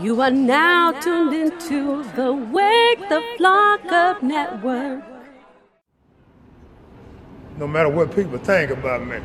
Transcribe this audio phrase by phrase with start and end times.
[0.00, 5.04] You are now tuned into the Wake the Flock Up Network.
[7.58, 9.18] No matter what people think about me,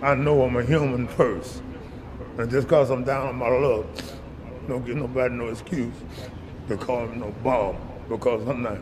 [0.00, 1.62] I know I'm a human first.
[2.38, 3.84] And just because I'm down on my luck,
[4.66, 5.92] don't give nobody no excuse
[6.68, 7.76] to call me no bum
[8.08, 8.78] because I'm not.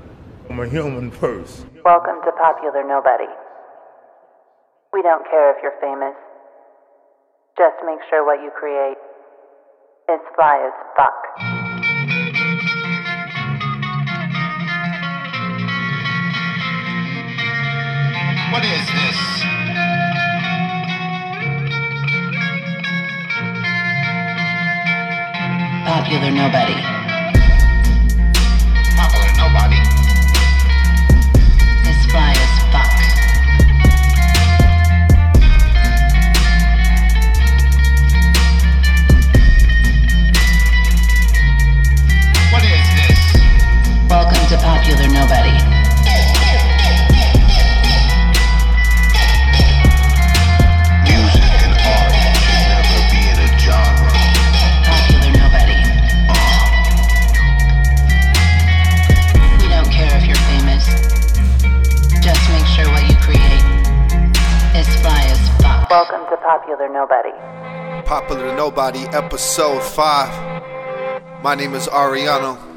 [0.48, 1.66] I'm a human first.
[1.84, 3.26] Welcome to Popular Nobody.
[4.92, 6.14] We don't care if you're famous.
[7.58, 8.96] Just make sure what you create
[10.08, 11.18] is fly as fuck.
[18.52, 19.18] What is this?
[25.84, 26.95] Popular Nobody.
[65.60, 65.90] Fuck.
[65.90, 67.32] Welcome to Popular Nobody.
[68.06, 71.42] Popular Nobody, episode 5.
[71.42, 72.75] My name is Ariano.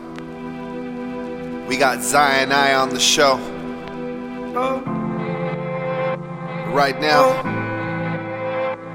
[1.70, 3.38] We got Zion I on the show.
[6.74, 7.30] Right now,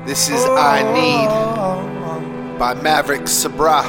[0.05, 3.85] this is I Need by Maverick Sabre.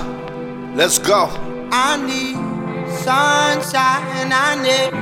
[0.75, 1.31] Let's go.
[1.71, 2.35] I need
[2.99, 4.93] sunshine, I need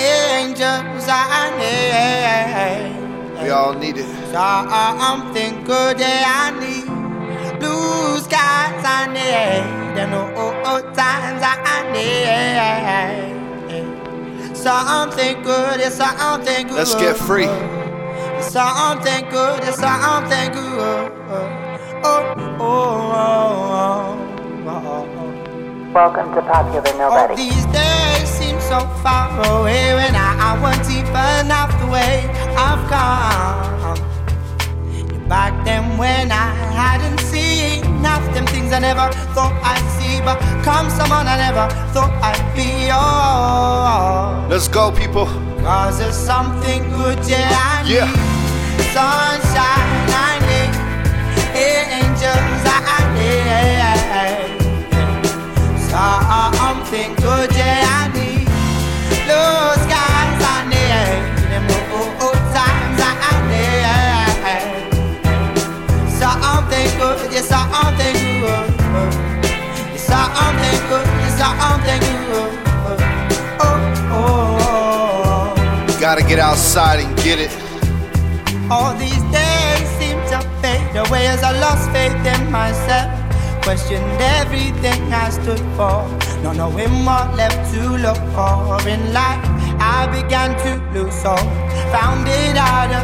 [0.00, 4.06] angels, I need We all need it.
[4.32, 6.95] something good, that I need
[7.58, 12.96] blue skies, I need and old times, I need
[14.66, 16.76] something good, it's something good.
[16.76, 17.46] Let's get free.
[18.42, 21.12] Something good, it's something good.
[21.28, 25.92] Oh, oh, oh, oh, oh.
[25.94, 27.36] Welcome to Popular All Nobody.
[27.44, 29.30] these days seem so far
[29.60, 32.26] away when I, I want even off the way
[32.58, 34.05] I've come.
[35.66, 36.48] Then when I
[36.80, 41.66] hadn't seen half them things I never thought I'd see, but come someone I never
[41.92, 42.70] thought I'd be.
[42.92, 45.26] Oh, Let's go, people.
[45.66, 48.06] cause there's something good, yeah, I Yeah.
[48.06, 50.72] need sunshine, I need
[51.68, 53.46] angels, I need
[56.86, 58.05] something good, yeah, I
[66.98, 68.68] good, yeah, something good,
[69.92, 72.52] yeah, something good, yeah, something good.
[73.60, 75.98] Oh, oh, oh.
[76.00, 77.50] Gotta get outside and get it.
[78.70, 83.10] All these days seem to fade away as I lost faith in myself.
[83.62, 86.06] Questioned everything I stood for,
[86.42, 89.42] not knowing what left to look for in life.
[89.78, 91.38] I began to lose hope,
[91.90, 93.02] found it harder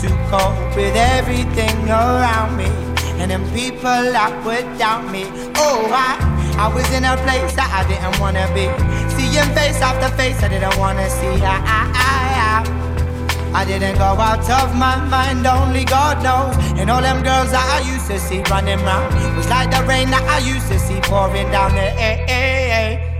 [0.00, 2.89] to cope with everything around me.
[3.20, 5.24] And then people that would doubt me.
[5.56, 6.16] Oh, I,
[6.56, 8.64] I was in a place that I didn't wanna be.
[9.12, 11.36] Seeing face after face I didn't wanna see.
[11.44, 13.64] I, I, I, I.
[13.66, 16.56] Didn't go out of my mind, only God knows.
[16.80, 20.10] And all them girls that I used to see running round was like the rain
[20.10, 23.10] that I used to see pouring down the eh, eh, eh.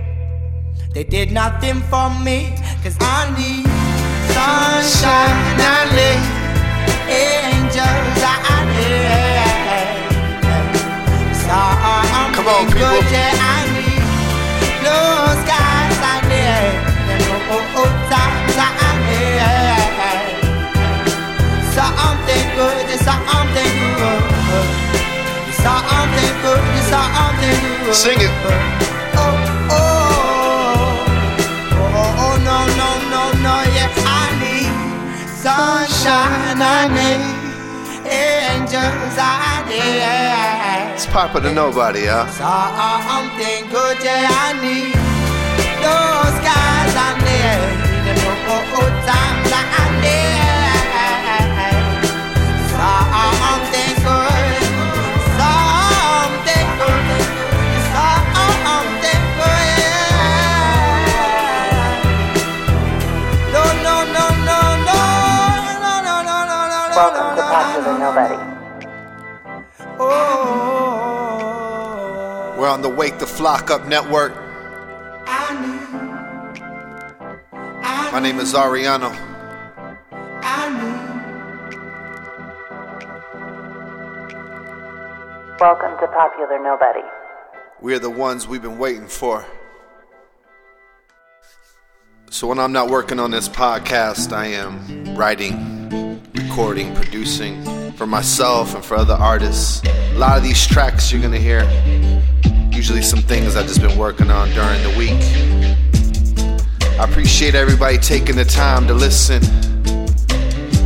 [0.93, 2.53] They did nothing for me,
[2.83, 3.63] cause I need
[4.33, 6.40] sunshine, I need
[12.51, 12.79] on, people.
[12.79, 14.03] good, yeah, I need
[14.83, 16.75] blue skies, I need
[17.31, 19.81] oh, oh, oh, times, I need
[21.71, 24.23] something good, something good.
[25.61, 27.95] Something good, something good.
[27.95, 28.33] Sing it.
[29.13, 29.29] Oh,
[29.69, 29.85] oh, oh,
[32.01, 34.73] oh, oh, no, no, no, no, yeah, I need
[35.43, 37.23] sunshine, I need
[38.09, 40.70] angels, I need
[41.11, 42.25] Popular to Nobody, huh?
[72.71, 74.33] On the Wake the Flock Up Network.
[78.13, 79.11] My name is Ariano.
[80.41, 80.95] I knew.
[85.59, 87.03] Welcome to Popular Nobody.
[87.81, 89.45] We are the ones we've been waiting for.
[92.29, 97.65] So when I'm not working on this podcast, I am writing, recording, producing
[97.97, 99.81] for myself and for other artists.
[99.85, 101.63] A lot of these tracks you're gonna hear,
[102.71, 105.21] usually some things I've just been working on during the week.
[106.99, 109.41] I appreciate everybody taking the time to listen.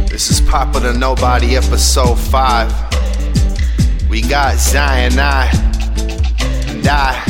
[0.08, 4.10] This is Popular Nobody, episode 5.
[4.10, 5.50] We got Zion I
[6.68, 7.22] and I.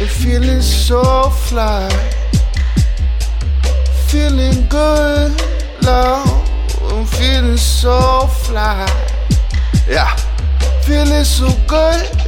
[0.00, 1.88] I'm feeling so fly.
[4.08, 5.32] Feeling good,
[5.82, 6.26] love.
[6.82, 8.86] I'm feeling so fly.
[9.88, 10.14] Yeah,
[10.82, 12.25] feeling so good.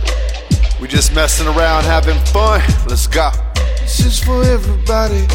[0.81, 2.61] We just messing around, having fun.
[2.89, 3.31] Let's go.
[3.81, 5.27] This is for everybody.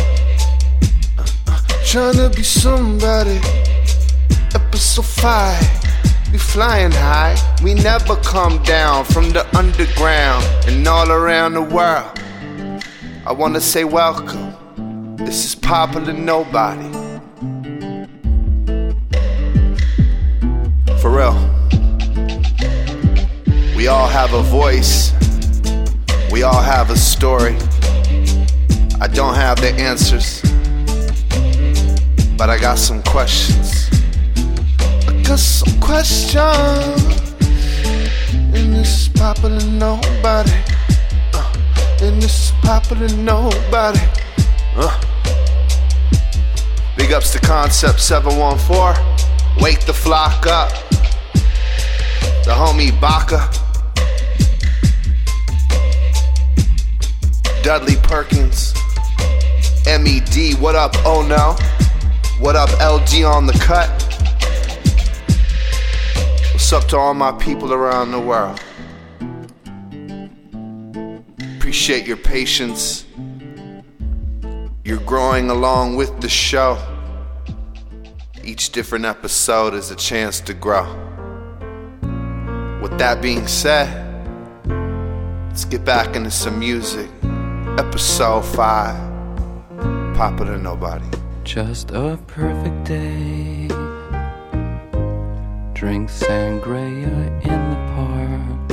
[1.17, 3.41] Uh, uh, Trying to be somebody.
[4.55, 6.31] Episode 5.
[6.31, 12.17] We flying high, we never come down from the underground and all around the world.
[13.25, 14.55] I wanna say welcome.
[15.17, 16.91] This is Popular Nobody.
[20.99, 21.35] For real.
[23.75, 25.11] We all have a voice,
[26.33, 27.55] we all have a story.
[28.99, 30.41] I don't have the answers,
[32.35, 33.87] but I got some questions.
[35.07, 36.41] I got some questions.
[38.51, 40.51] And this is popular nobody.
[41.35, 41.53] Uh,
[42.01, 43.99] and this is popular nobody.
[44.75, 44.99] Uh.
[46.97, 49.61] Big ups to Concept 714.
[49.61, 50.71] Wake the flock up.
[52.43, 53.62] The homie Baka.
[57.63, 58.73] Dudley Perkins.
[59.85, 61.55] MED, what up, oh no?
[62.43, 63.89] What up, LG on the cut?
[66.51, 68.59] What's up to all my people around the world?
[71.55, 73.05] Appreciate your patience.
[74.83, 76.77] You're growing along with the show.
[78.43, 80.83] Each different episode is a chance to grow.
[82.81, 83.87] With that being said,
[85.47, 87.09] let's get back into some music.
[87.77, 91.05] Episode 5 Papa to Nobody.
[91.43, 93.67] Just a perfect day.
[95.73, 97.11] Drink sangria
[97.43, 98.71] in the park.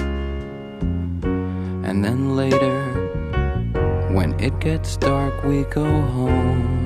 [1.89, 2.93] And then later,
[4.13, 6.77] when it gets dark, we go home.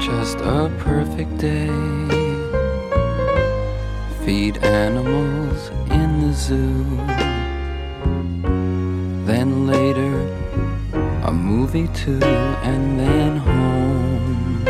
[0.00, 2.21] Just a perfect day.
[4.24, 6.84] Feed animals in the zoo.
[9.26, 10.14] Then later,
[11.24, 14.64] a movie too, and then home.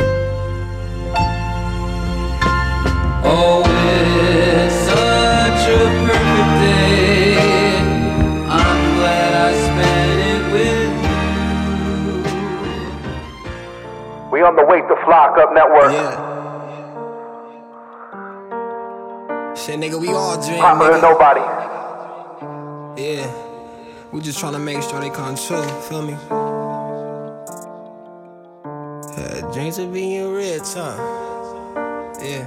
[3.25, 7.77] Oh, it's such a perfect day.
[8.49, 10.93] I'm glad I spent it with
[14.25, 14.31] you.
[14.31, 15.93] We on the Wake the Flock Up Network.
[15.93, 16.32] Yeah.
[19.65, 20.59] Shit, nigga, we all dream.
[20.59, 21.03] Popular nigga.
[21.03, 21.41] Nobody.
[23.01, 23.31] Yeah.
[24.13, 26.17] We just tryna make sure they come true, feel me?
[29.17, 30.97] Yeah, dreams of being rich, huh?
[32.21, 32.45] Yeah.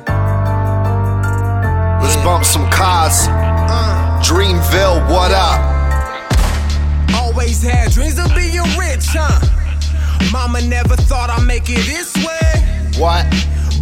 [2.02, 2.24] Let's Yeah.
[2.26, 3.28] bump some cars.
[3.30, 5.62] Uh, Dreamville, what up?
[7.16, 9.40] always had dreams of being rich, huh?
[10.32, 12.52] Mama never thought I'd make it this way.
[12.98, 13.26] What?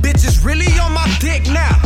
[0.01, 1.79] Bitches really on my dick now.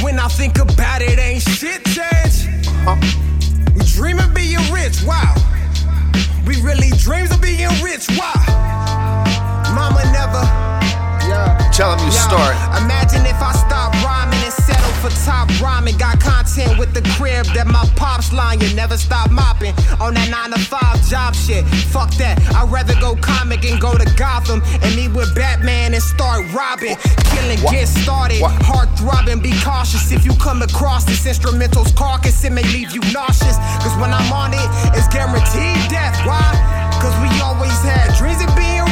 [0.00, 2.48] When I think about it, ain't shit changed.
[2.86, 2.96] Huh?
[3.74, 5.34] We dream of being rich, wow.
[6.46, 8.40] We really dreams of being rich, wow.
[9.74, 10.42] Mama never,
[11.28, 11.70] yeah.
[11.72, 12.56] Tell them your Yo, story.
[12.84, 14.31] Imagine if I stop rhyming
[15.02, 15.98] for top rhyming.
[15.98, 18.62] Got content with the crib that my pops lying.
[18.76, 21.66] Never stop mopping on that 9 to 5 job shit.
[21.90, 22.38] Fuck that.
[22.54, 26.94] I'd rather go comic and go to Gotham and meet with Batman and start robbing.
[27.34, 28.40] Killing, get started.
[28.40, 30.12] Heart throbbing, be cautious.
[30.12, 33.58] If you come across this instrumental's carcass, it may leave you nauseous.
[33.82, 36.14] Cause when I'm on it, it's guaranteed death.
[36.24, 36.46] Why?
[37.02, 38.91] Cause we always had dreams of being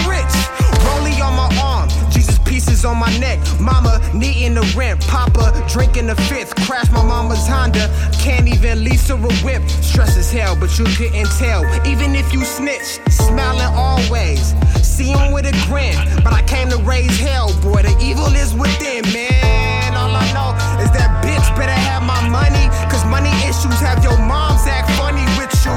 [2.84, 3.38] on my neck.
[3.60, 5.00] Mama needing the rent.
[5.06, 6.54] Papa drinking the fifth.
[6.66, 7.90] Crash my mama's Honda.
[8.20, 9.62] Can't even lease her a whip.
[9.82, 11.64] Stress as hell, but you couldn't tell.
[11.86, 14.54] Even if you snitched, smiling always.
[14.86, 15.96] See him with a grin.
[16.24, 17.82] But I came to raise hell, boy.
[17.82, 19.94] The evil is within, man.
[19.94, 22.66] All I know is that bitch better have my money.
[22.88, 25.74] Cause money issues have your moms act funny with you.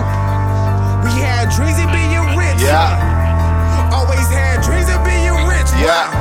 [1.03, 2.61] We had dreams of being rich.
[2.61, 3.91] Yeah.
[3.91, 5.67] Always had dreams of being rich.
[5.81, 6.12] Yeah.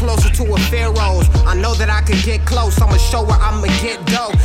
[0.00, 1.28] closer to a pharaoh's.
[1.44, 4.39] I know that I can get close, I'ma show her I'ma get dope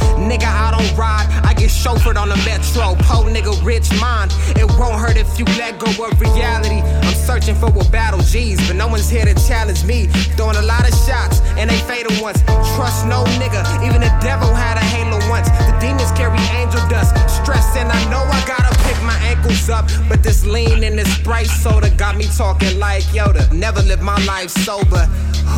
[1.86, 2.98] chauffeured on the metro.
[3.06, 4.34] Po nigga, rich mind.
[4.58, 6.82] It won't hurt if you let go of reality.
[6.82, 10.08] I'm searching for a battle G's, but no one's here to challenge me.
[10.36, 12.42] Throwing a lot of shots, and they fatal ones.
[12.74, 15.48] Trust no nigga, even the devil had a halo once.
[15.70, 17.14] The demons carry angel dust.
[17.30, 19.86] Stress, and I know I gotta pick my ankles up.
[20.10, 23.52] But this lean and this bright soda got me talking like Yoda.
[23.54, 25.08] Never live my life sober.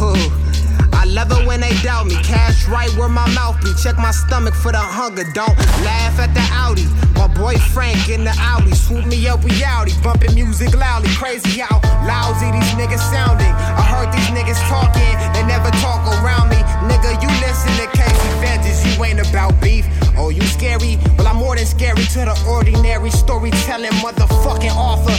[0.01, 0.46] Ooh.
[1.07, 2.15] Love it when they doubt me.
[2.23, 3.73] Cash right where my mouth be.
[3.81, 5.23] Check my stomach for the hunger.
[5.33, 6.85] Don't laugh at the Audi.
[7.15, 8.73] My boy Frank in the Audi.
[8.75, 9.95] Swoop me up, outie.
[10.03, 11.09] Bumping music loudly.
[11.15, 13.51] Crazy how lousy these niggas sounding.
[13.51, 15.15] I heard these niggas talking.
[15.33, 16.59] They never talk around me.
[16.91, 18.85] Nigga, you listen to Casey Vengeance.
[18.85, 19.85] You ain't about beef.
[20.17, 20.97] Oh, you scary?
[21.17, 25.15] Well, I'm more than scary to the ordinary storytelling motherfucking author.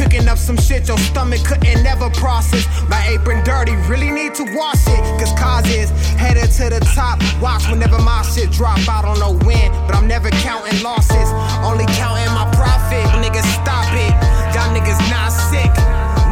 [0.00, 2.64] Cooking up some shit your stomach couldn't never process.
[2.88, 5.00] My apron dirty, really need to wash it.
[5.20, 7.20] Cause Cozz is headed to the top.
[7.36, 8.80] Watch whenever my shit drop.
[8.88, 11.28] I don't know when, but I'm never counting losses.
[11.60, 13.04] Only counting my profit.
[13.20, 14.16] Niggas, stop it.
[14.56, 15.68] Y'all niggas not sick.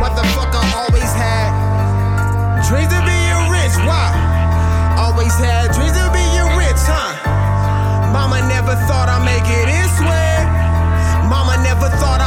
[0.01, 1.53] Motherfucker always had
[2.65, 3.77] dreams of being rich.
[3.85, 4.09] Why?
[4.97, 8.17] Always had dreams of being rich, huh?
[8.17, 10.69] Mama never thought I'd make it this way.
[11.29, 12.18] Mama never thought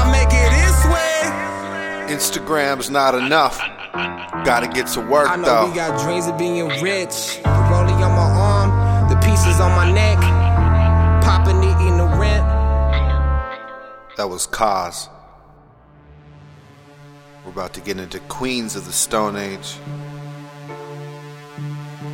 [2.11, 3.57] Instagram's not enough.
[4.43, 5.31] Gotta get to work though.
[5.31, 5.69] I know though.
[5.69, 7.39] we got dreams of being rich.
[7.41, 10.19] The rollie on my arm, the pieces on my neck.
[11.23, 12.45] Papa eating the rent.
[14.17, 15.07] That was Cozz.
[17.45, 19.77] We're about to get into Queens of the Stone Age.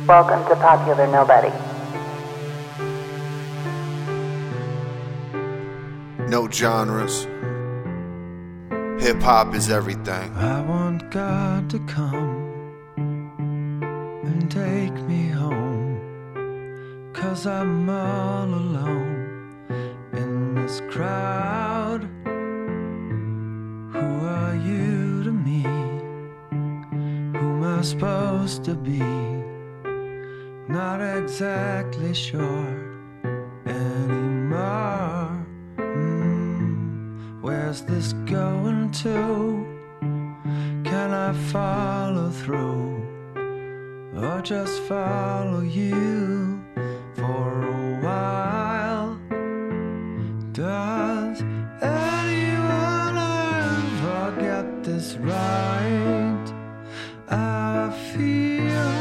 [0.06, 1.50] Welcome to Popular Nobody.
[6.30, 7.26] No genres.
[8.98, 10.34] Hip hop is everything.
[10.34, 17.12] I want God to come and take me home.
[17.14, 19.54] Cause I'm all alone
[20.14, 22.08] in this crowd.
[23.92, 25.62] Who are you to me?
[27.38, 28.98] Who am I supposed to be?
[30.68, 32.87] Not exactly sure
[37.86, 39.64] This going to?
[40.84, 43.02] Can I follow through?
[44.16, 46.62] Or just follow you
[47.14, 49.18] for a while?
[50.52, 51.40] Does
[51.80, 56.52] anyone ever get this right?
[57.30, 58.92] I feel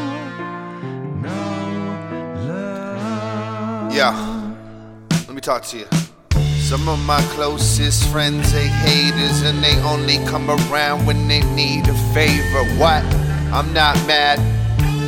[1.22, 1.44] no
[2.48, 3.94] love.
[3.94, 4.56] Yeah.
[5.12, 5.97] Let me talk to you.
[6.68, 11.88] Some of my closest friends they haters and they only come around when they need
[11.88, 12.66] a favor.
[12.78, 13.06] What?
[13.56, 14.38] I'm not mad.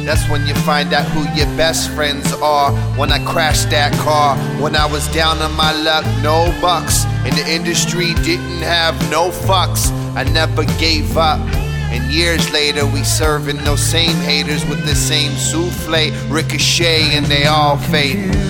[0.06, 2.72] That's when you find out who your best friends are.
[2.98, 7.04] When I crashed that car, when I was down on my luck, no bucks.
[7.26, 9.92] And the industry didn't have no fucks.
[10.16, 11.42] I never gave up.
[11.92, 17.48] And years later, we serving those same haters with the same souffle, ricochet, and they
[17.48, 18.49] all fade.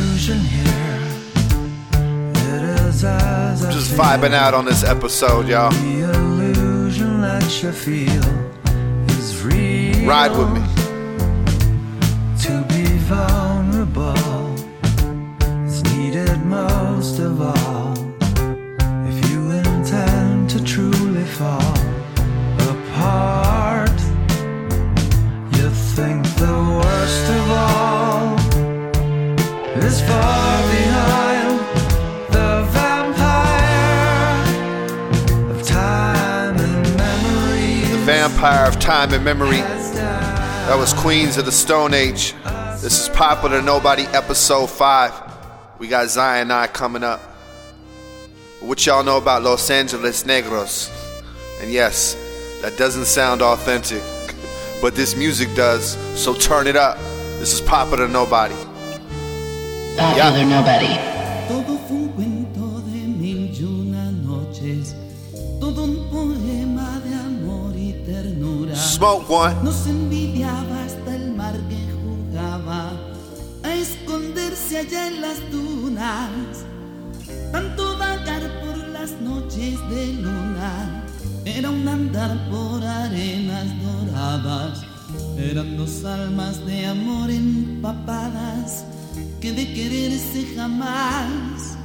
[3.80, 5.72] Just vibing out on this episode, y'all.
[5.72, 8.26] The illusion that you feel
[9.12, 10.06] is real.
[10.06, 10.79] Ride with me.
[38.90, 39.58] Time and Memory.
[39.58, 42.34] That was Queens of the Stone Age.
[42.82, 45.14] This is Popular Nobody, episode 5.
[45.78, 47.20] We got Zion I coming up.
[48.62, 50.90] What y'all know about Los Angeles Negros?
[51.62, 52.16] And yes,
[52.64, 54.02] that doesn't sound authentic,
[54.82, 56.98] but this music does, so turn it up.
[57.38, 58.56] This is Popular Nobody.
[59.98, 61.19] Popular Nobody.
[69.00, 72.92] Nos envidiaba hasta el mar que jugaba
[73.64, 76.66] a esconderse allá en las dunas.
[77.54, 81.06] Tanto vagar por las noches de luna
[81.46, 84.82] era un andar por arenas doradas.
[85.38, 88.84] Eran dos almas de amor empapadas
[89.40, 91.78] que de quererse jamás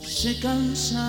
[0.00, 1.08] se cansaban.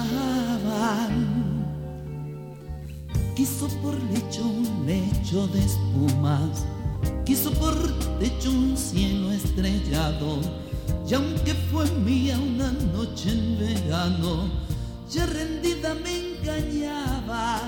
[3.40, 6.66] Quiso por lecho un lecho de espumas
[7.24, 7.74] quiso por
[8.20, 10.42] techo un cielo estrellado.
[11.08, 14.50] Y aunque fue mía una noche en verano,
[15.10, 17.62] ya rendida me engañaba.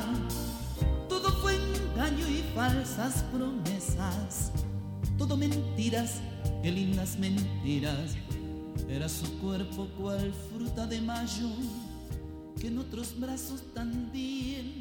[1.08, 4.52] Todo fue engaño y falsas promesas.
[5.18, 6.16] Todo mentiras,
[6.62, 8.18] qué lindas mentiras.
[8.90, 11.48] Era su cuerpo cual fruta de mayo
[12.60, 14.81] que en otros brazos también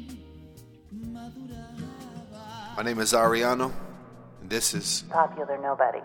[2.75, 3.71] My name is Ariano,
[4.41, 6.01] and this is Popular Nobody.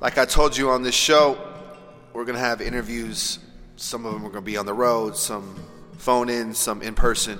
[0.00, 1.36] Like I told you on this show,
[2.12, 3.40] we're going to have interviews.
[3.74, 5.56] Some of them are going to be on the road, some
[5.96, 7.38] phone in, some in person.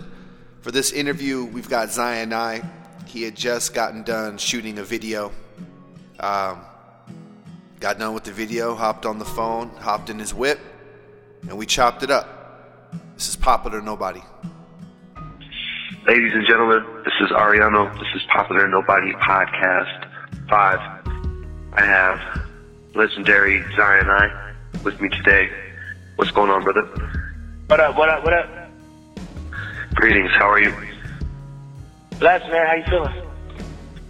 [0.62, 2.62] For this interview, we've got Zion I.
[3.06, 5.30] He had just gotten done shooting a video.
[6.18, 6.58] Um,
[7.78, 10.58] got done with the video, hopped on the phone, hopped in his whip,
[11.42, 12.90] and we chopped it up.
[13.14, 14.22] This is Popular Nobody.
[16.06, 17.92] Ladies and gentlemen, this is Ariano.
[17.98, 20.06] This is Popular Nobody Podcast
[20.48, 20.78] 5.
[21.74, 22.20] I have
[22.94, 25.50] legendary Zion I with me today.
[26.16, 26.82] What's going on, brother?
[27.66, 28.70] What up, what up, what up?
[29.94, 30.72] Greetings, how are you?
[32.18, 32.66] Blessed, man.
[32.66, 33.28] How you feeling?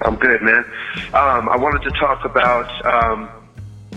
[0.03, 0.65] I'm good, man.
[1.15, 3.29] Um, I wanted to talk about um,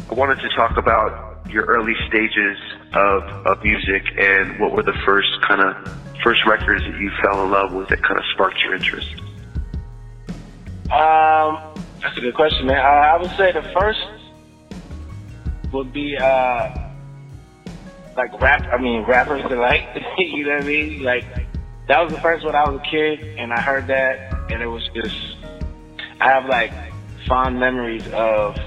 [0.10, 2.58] I wanted to talk about your early stages
[2.94, 5.76] of, of music and what were the first kind of
[6.24, 9.14] first records that you fell in love with that kind of sparked your interest.
[10.92, 11.58] Um,
[12.02, 12.78] that's a good question, man.
[12.78, 14.06] Uh, I would say the first
[15.72, 16.90] would be uh,
[18.18, 18.68] like rap.
[18.72, 19.86] I mean, rappers like,
[20.18, 21.04] you know what I mean?
[21.04, 21.26] Like
[21.88, 22.56] that was the first one.
[22.56, 25.38] I was a kid, and I heard that, and it was just.
[26.20, 26.72] I have like
[27.28, 28.58] fond memories of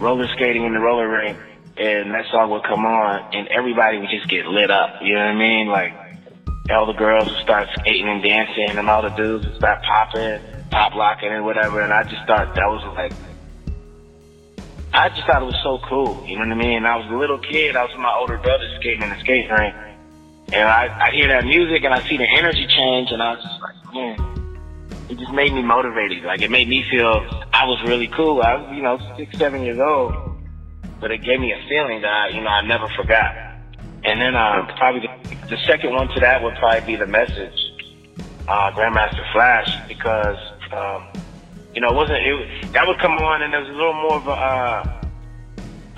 [0.00, 1.38] roller skating in the roller rink,
[1.78, 5.00] and that song would come on, and everybody would just get lit up.
[5.02, 5.66] You know what I mean?
[5.68, 5.94] Like
[6.70, 10.40] all the girls would start skating and dancing, and all the dudes would start popping,
[10.70, 11.80] pop locking, and whatever.
[11.80, 13.12] And I just thought that was like
[14.96, 16.24] I just thought it was so cool.
[16.26, 16.86] You know what I mean?
[16.86, 17.76] I was a little kid.
[17.76, 19.74] I was with my older brother skating in the skate rink.
[20.54, 23.42] And I, I hear that music and I see the energy change and I was
[23.42, 26.24] just like, man, it just made me motivated.
[26.24, 28.40] Like it made me feel I was really cool.
[28.40, 30.14] I was, you know, six, seven years old.
[31.00, 33.34] But it gave me a feeling that I, you know, I never forgot.
[34.04, 37.58] And then uh, probably the, the second one to that would probably be the message,
[38.48, 40.38] uh, Grandmaster Flash, because
[40.72, 41.08] um,
[41.74, 44.16] you know, it wasn't it that would come on and there was a little more
[44.16, 45.02] of a uh,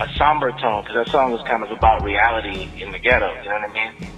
[0.01, 3.29] a somber tone because that song was kind of about reality in the ghetto.
[3.43, 4.11] You know what I mean?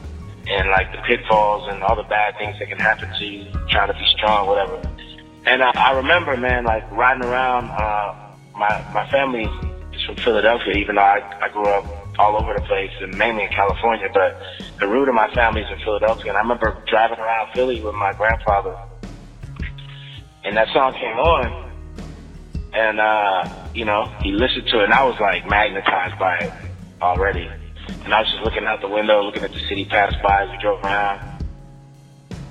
[0.49, 3.89] And like the pitfalls and all the bad things that can happen to you trying
[3.89, 4.81] to be strong, whatever.
[5.47, 7.71] And uh, I remember, man, like riding around.
[7.71, 8.15] Uh,
[8.61, 9.49] my my family
[10.15, 11.87] from Philadelphia, even though I, I grew up
[12.19, 14.09] all over the place and mainly in California.
[14.13, 14.41] But
[14.79, 17.95] the root of my family is in Philadelphia, and I remember driving around Philly with
[17.95, 18.77] my grandfather
[20.45, 21.71] and that song came on,
[22.73, 26.53] and uh, you know, he listened to it, and I was like magnetized by it
[27.03, 27.49] already.
[28.05, 30.51] And I was just looking out the window, looking at the city pass by as
[30.51, 31.45] we drove around.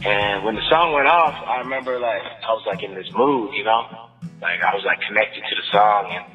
[0.06, 3.54] And when the song went off, I remember like I was like in this mood,
[3.54, 4.10] you know,
[4.42, 6.12] like I was like connected to the song.
[6.14, 6.26] And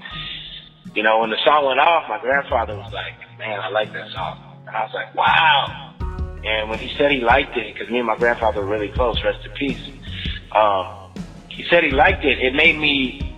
[0.94, 4.10] you know, when the song went off, my grandfather was like, "Man, I like that
[4.10, 5.90] song," and I was like, "Wow."
[6.44, 9.22] And when he said he liked it, because me and my grandfather were really close,
[9.24, 9.80] rest in peace.
[10.52, 11.10] Um,
[11.48, 12.38] he said he liked it.
[12.38, 13.34] It made me,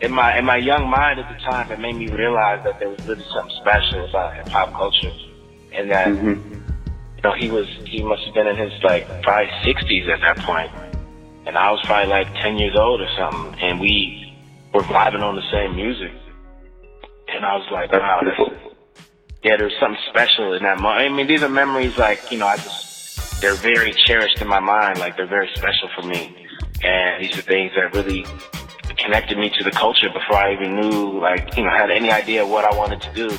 [0.00, 2.88] in my in my young mind at the time, it made me realize that there
[2.90, 5.12] was really something special about hip hop culture,
[5.72, 6.52] and that Mm-hmm.
[7.16, 10.38] you know he was he must have been in his like probably sixties at that
[10.44, 10.70] point,
[11.46, 14.34] and I was probably like ten years old or something, and we
[14.74, 16.12] were vibing on the same music,
[17.36, 18.58] and I was like, wow, this,
[19.44, 21.00] yeah, there's something special in that moment.
[21.00, 22.86] I mean, these are memories like you know I just
[23.40, 26.34] they're very cherished in my mind, like they're very special for me.
[26.82, 28.24] And these are things that really
[28.96, 32.46] connected me to the culture before I even knew, like, you know, had any idea
[32.46, 33.30] what I wanted to do.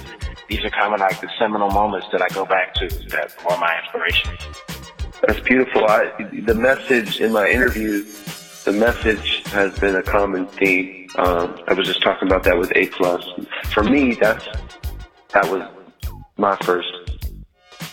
[0.50, 3.58] These are kind of like the seminal moments that I go back to that were
[3.58, 4.38] my inspiration.
[5.26, 5.86] That's beautiful.
[5.86, 6.12] I,
[6.46, 8.06] the message in my interview,
[8.66, 10.97] the message has been a common theme.
[11.16, 13.24] Um, I was just talking about that with A plus.
[13.72, 14.46] For me, that's
[15.34, 15.64] that was
[16.38, 16.92] my first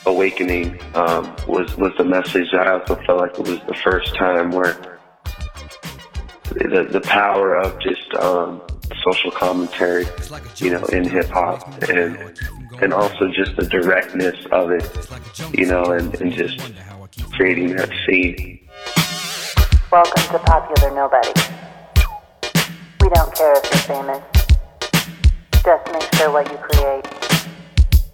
[0.06, 0.78] awakening.
[0.94, 2.50] Um, was was the message.
[2.52, 4.98] that I also felt like it was the first time where
[6.54, 8.60] the the power of just um,
[9.04, 10.06] social commentary,
[10.56, 12.38] you know, in hip hop, and
[12.82, 15.08] and also just the directness of it,
[15.52, 16.72] you know, and, and just
[17.32, 18.60] creating that scene.
[19.90, 21.63] Welcome to Popular Nobody.
[23.04, 24.22] We don't care if you're famous.
[25.62, 27.04] Just make sure what you create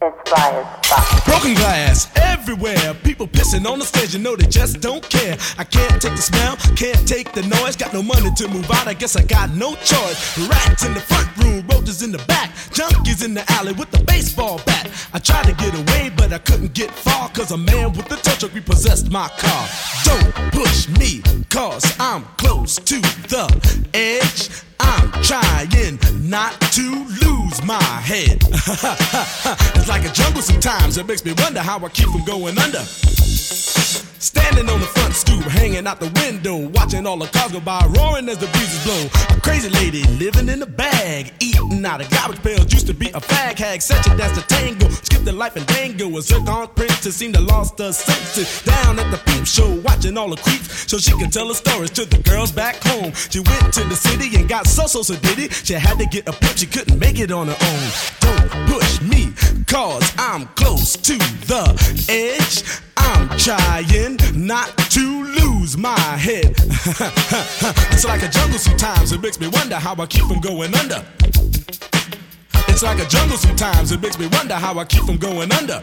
[0.03, 1.23] It's fly.
[1.27, 2.95] Broken glass everywhere.
[3.05, 5.37] People pissing on the stage, you know they just don't care.
[5.59, 7.77] I can't take the smell, can't take the noise.
[7.77, 10.49] Got no money to move out, I guess I got no choice.
[10.49, 12.51] Rats in the front room, roaches in the back.
[12.75, 14.91] Junkies in the alley with a baseball bat.
[15.13, 17.29] I tried to get away, but I couldn't get far.
[17.29, 19.69] Cause a man with a tow truck repossessed my car.
[20.03, 23.01] Don't push me, cause I'm close to
[23.31, 24.65] the edge.
[24.81, 25.71] I'm trying
[26.31, 28.39] not to lose my head.
[29.75, 30.97] it's like a jungle sometimes.
[30.97, 32.85] It makes me wonder how I keep from going under.
[34.21, 37.85] Standing on the front stoop, hanging out the window, watching all the cars go by,
[37.97, 39.37] roaring as the breezes blow.
[39.37, 42.73] A crazy lady living in a bag, eating out of garbage pails.
[42.73, 44.89] Used to be a fag hag, such a dance to tango.
[44.91, 46.17] Skipped the life and dango.
[46.17, 48.63] A zircon princess seemed to lost her senses.
[48.63, 51.91] Down at the peep show, watching all the creeps, so she could tell her stories
[51.91, 53.13] to the girls back home.
[53.31, 55.53] She went to the city and got so so so did it.
[55.53, 57.91] She had to get a pimp, she couldn't make it on her own.
[58.21, 59.33] Don't push me,
[59.67, 61.65] cause I'm close to the
[62.09, 62.63] edge.
[62.97, 66.55] I'm trying not to lose my head.
[67.93, 71.05] it's like a jungle sometimes, it makes me wonder how I keep from going under.
[72.69, 75.83] It's like a jungle sometimes, it makes me wonder how I keep from going under.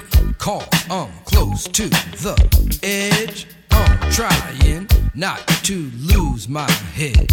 [0.37, 3.47] call, I'm close to the edge.
[3.71, 7.27] I'm trying not to lose my head.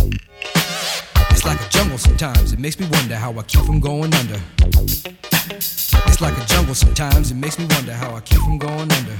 [1.30, 4.40] It's like a jungle sometimes, it makes me wonder how I keep from going under.
[4.60, 9.18] It's like a jungle sometimes, it makes me wonder how I keep from going under.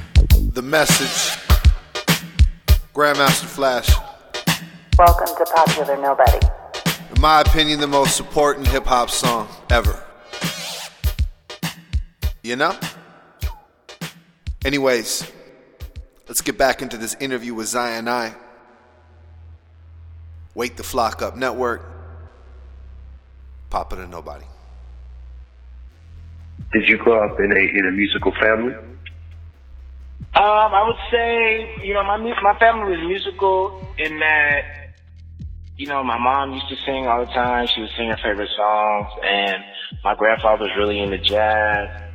[0.52, 1.38] The message.
[2.94, 3.88] Grandmaster Flash.
[4.98, 6.46] Welcome to Popular Nobody.
[7.14, 10.02] In my opinion, the most important hip hop song ever.
[12.42, 12.76] You know?
[14.64, 15.30] Anyways,
[16.26, 18.34] let's get back into this interview with Zion I.
[20.54, 21.82] Wake the Flock Up Network.
[23.70, 24.44] Papa to Nobody.
[26.72, 28.74] Did you grow up in a in a musical family?
[30.34, 34.62] Um, I would say, you know, my my family was musical in that,
[35.76, 37.66] you know, my mom used to sing all the time.
[37.68, 39.62] She would sing her favorite songs, and
[40.04, 42.07] my grandfather was really into jazz.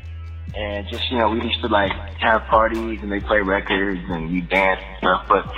[0.55, 4.31] And just, you know, we used to like have parties and they play records and
[4.31, 5.51] you dance and stuff, but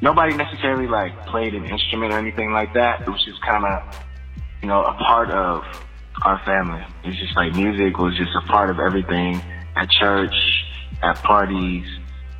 [0.00, 3.02] nobody necessarily like played an instrument or anything like that.
[3.02, 3.96] It was just kind of,
[4.62, 5.64] you know, a part of
[6.24, 6.82] our family.
[7.04, 9.40] It was just like music was just a part of everything
[9.76, 10.34] at church,
[11.02, 11.86] at parties.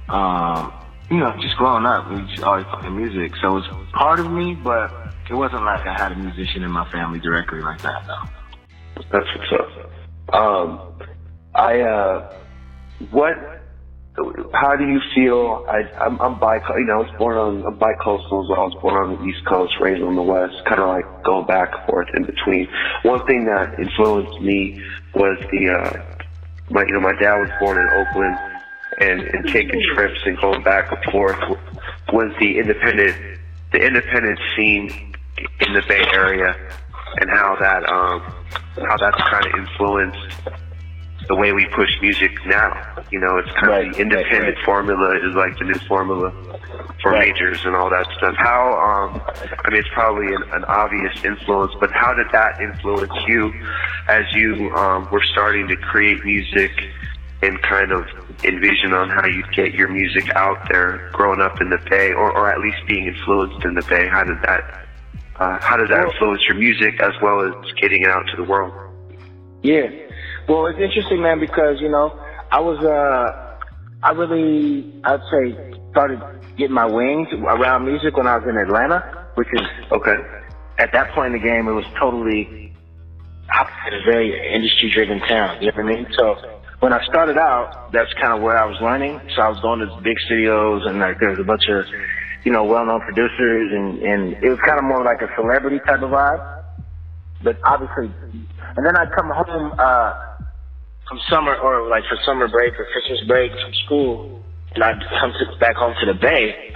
[0.09, 0.73] Um,
[1.11, 3.37] you know, just growing up, we just always playing music.
[3.40, 4.90] So it was part of me, but
[5.31, 9.03] it wasn't like I had a musician in my family directly like that, though.
[9.12, 10.35] That's what's up.
[10.35, 10.99] Um,
[11.59, 12.33] I uh,
[13.11, 13.35] what?
[14.53, 15.66] How do you feel?
[15.68, 16.57] I, I'm, I'm bi.
[16.57, 18.61] You know, I was born on I'm bicoastal as well.
[18.61, 21.47] I was born on the East Coast, raised on the West, kind of like going
[21.47, 22.68] back and forth in between.
[23.03, 24.81] One thing that influenced me
[25.14, 26.23] was the uh,
[26.71, 28.38] my you know my dad was born in Oakland,
[29.01, 31.38] and, and taking trips and going back and forth
[32.12, 33.40] was the independent
[33.73, 35.12] the independent scene
[35.66, 36.55] in the Bay Area,
[37.18, 38.21] and how that um
[38.87, 40.67] how that's kind of influenced
[41.29, 42.73] the way we push music now.
[43.11, 46.33] You know, it's kind of the independent formula is like the new formula
[47.03, 48.35] for majors and all that stuff.
[48.37, 49.21] How, um,
[49.64, 53.53] I mean, it's probably an, an obvious influence, but how did that influence you
[54.09, 56.73] as you um, were starting to create music
[57.43, 58.05] and kind of
[58.43, 62.33] envision on how you'd get your music out there growing up in the Bay or,
[62.33, 64.09] or at least being influenced in the Bay?
[64.09, 64.87] How did that,
[65.37, 68.45] uh, how does that influence your music as well as getting it out to the
[68.45, 68.73] world?
[69.62, 69.88] Yeah.
[70.48, 72.18] Well, it's interesting, man, because you know,
[72.50, 73.58] I was, uh,
[74.02, 76.22] I really, I'd say, started
[76.56, 79.61] getting my wings around music when I was in Atlanta, which is
[79.92, 80.16] okay.
[80.78, 82.72] At that point in the game, it was totally
[83.52, 85.61] opposite, a very industry-driven town.
[85.61, 86.06] You know what I mean?
[86.16, 86.37] So
[86.80, 89.20] when I started out, that's kind of where I was learning.
[89.37, 91.84] So I was going to big studios, and like there was a bunch of,
[92.44, 96.00] you know, well-known producers, and and it was kind of more like a celebrity type
[96.00, 96.64] of vibe.
[97.42, 98.11] But obviously,
[98.76, 99.74] and then I'd come home.
[99.78, 100.24] uh
[101.09, 104.42] from summer or like for summer break or Christmas break from school,
[104.75, 106.75] and I'd come to, back home to the Bay,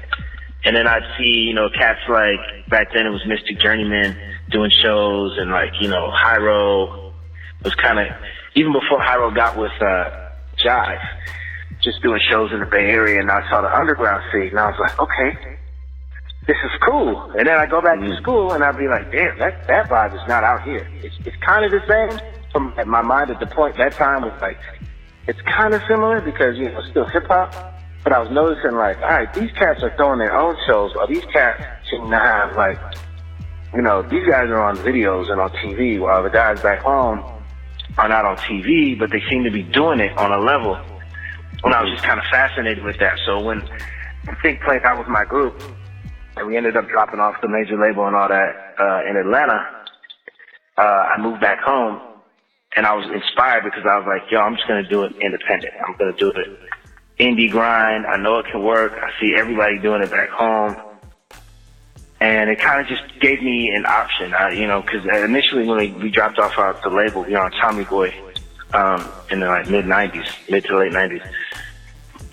[0.65, 4.17] and then I'd see you know cats like back then it was Mystik Journeymen
[4.51, 7.13] doing shows and like you know Hiero
[7.65, 8.07] was kind of
[8.55, 10.11] even before Hiero got with uh,
[10.59, 11.01] Jive,
[11.83, 14.71] just doing shows in the Bay Area, and I saw the underground scene, and I
[14.71, 15.59] was like, okay,
[16.47, 17.31] this is cool.
[17.33, 20.15] And then I go back to school, and I'd be like, damn, that that vibe
[20.15, 20.87] is not out here.
[21.03, 22.42] It's it's kind of the same.
[22.53, 24.59] From my mind at the point that time was like,
[25.27, 27.55] it's kind of similar because you know still hip hop.
[28.05, 31.07] But I was noticing like, all right, these cats are throwing their own shows, or
[31.07, 32.79] these cats to have like,
[33.75, 37.21] you know, these guys are on videos and on TV, while the guys back home
[37.99, 40.75] are not on TV, but they seem to be doing it on a level.
[41.65, 43.19] And I was just kind of fascinated with that.
[43.25, 43.63] So when
[44.27, 45.63] I think played out with my group,
[46.37, 49.61] and we ended up dropping off the major label and all that uh, in Atlanta,
[50.79, 52.01] uh, I moved back home,
[52.77, 55.75] and I was inspired because I was like, yo, I'm just gonna do it independent.
[55.87, 56.59] I'm gonna do it
[57.19, 58.07] indie grind.
[58.07, 58.93] I know it can work.
[58.93, 60.77] I see everybody doing it back home.
[62.21, 65.79] And it kind of just gave me an option, I, you know, because initially when
[65.79, 68.15] we, we dropped off our, the label, you know, Tommy Boy
[68.73, 71.29] um, in the like, mid 90s, mid to late 90s.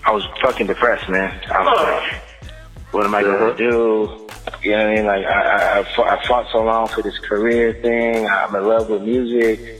[0.04, 1.32] I was fucking depressed, man.
[1.52, 2.52] I was like,
[2.92, 4.28] what am I going to do?
[4.62, 5.06] You know what I mean?
[5.06, 8.28] Like, I, I, I, fought, I fought so long for this career thing.
[8.28, 9.79] I'm in love with music.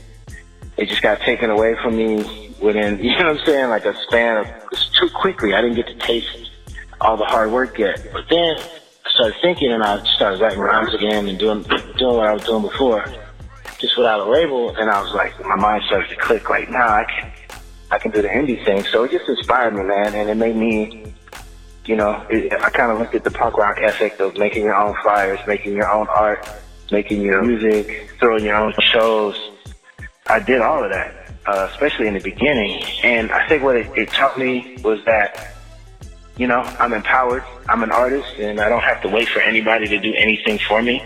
[0.77, 3.69] It just got taken away from me within, you know what I'm saying?
[3.69, 4.47] Like a span of,
[4.99, 5.53] too quickly.
[5.53, 6.51] I didn't get to taste
[7.01, 8.07] all the hard work yet.
[8.13, 12.27] But then I started thinking and I started writing rhymes again and doing, doing what
[12.27, 13.05] I was doing before,
[13.79, 14.75] just without a label.
[14.75, 17.31] And I was like, my mind started to click like, nah, I can,
[17.91, 18.83] I can do the indie thing.
[18.85, 20.13] So it just inspired me, man.
[20.13, 21.13] And it made me,
[21.85, 24.75] you know, it, I kind of looked at the punk rock ethic of making your
[24.75, 26.47] own flyers, making your own art,
[26.91, 29.50] making your music, throwing your own shows.
[30.27, 32.83] I did all of that, uh, especially in the beginning.
[33.03, 35.55] And I think what it, it taught me was that,
[36.37, 37.43] you know, I'm empowered.
[37.67, 40.81] I'm an artist, and I don't have to wait for anybody to do anything for
[40.81, 41.03] me.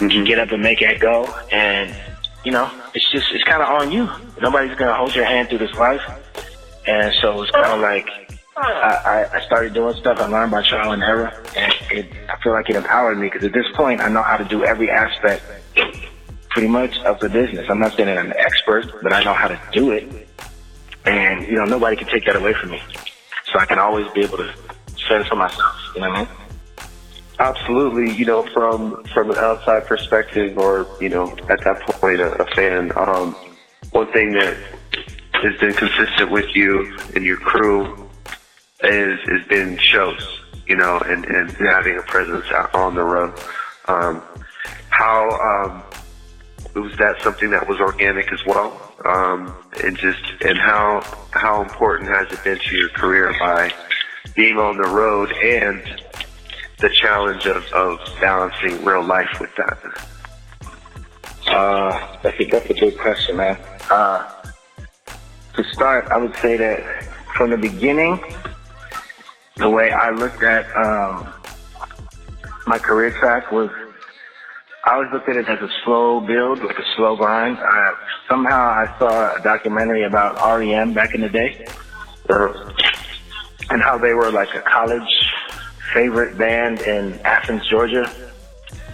[0.00, 1.94] You can get up and make it go, and
[2.44, 4.08] you know, it's just it's kind of on you.
[4.40, 6.00] Nobody's gonna hold your hand through this life,
[6.86, 8.08] and so it's kind of like
[8.56, 10.18] I, I, I started doing stuff.
[10.18, 13.44] I learned by trial and error, and it, I feel like it empowered me because
[13.44, 15.42] at this point, I know how to do every aspect,
[16.52, 17.68] pretty much, of the business.
[17.70, 20.28] I'm not saying that I'm an expert, but I know how to do it,
[21.04, 22.80] and you know, nobody can take that away from me.
[23.46, 24.52] So I can always be able to
[25.08, 25.74] fend for myself.
[25.94, 26.28] You know what I mean?
[27.38, 32.42] Absolutely, you know, from from an outside perspective, or you know, at that point, a,
[32.42, 32.92] a fan.
[32.96, 33.34] Um,
[33.92, 34.56] one thing that
[35.32, 38.08] has been consistent with you and your crew
[38.84, 43.38] is has been shows, you know, and and having a presence on the road.
[43.88, 44.22] Um,
[44.90, 45.82] how um,
[46.74, 48.94] was that something that was organic as well?
[49.04, 53.72] Um, and just and how how important has it been to your career by
[54.34, 55.82] being on the road and
[56.78, 59.78] the challenge of, of balancing real life with that?
[61.46, 63.58] Uh, that's a, that's a good question, man.
[63.90, 64.28] Uh,
[65.54, 67.04] to start, I would say that
[67.36, 68.22] from the beginning,
[69.56, 71.32] the way I looked at um,
[72.66, 73.70] my career track was,
[74.84, 77.56] I always looked at it as a slow build, like a slow grind.
[77.58, 77.94] I,
[78.28, 81.64] somehow I saw a documentary about REM back in the day,
[82.28, 82.72] uh,
[83.70, 85.30] and how they were like a college
[85.94, 88.10] favorite band in Athens, Georgia,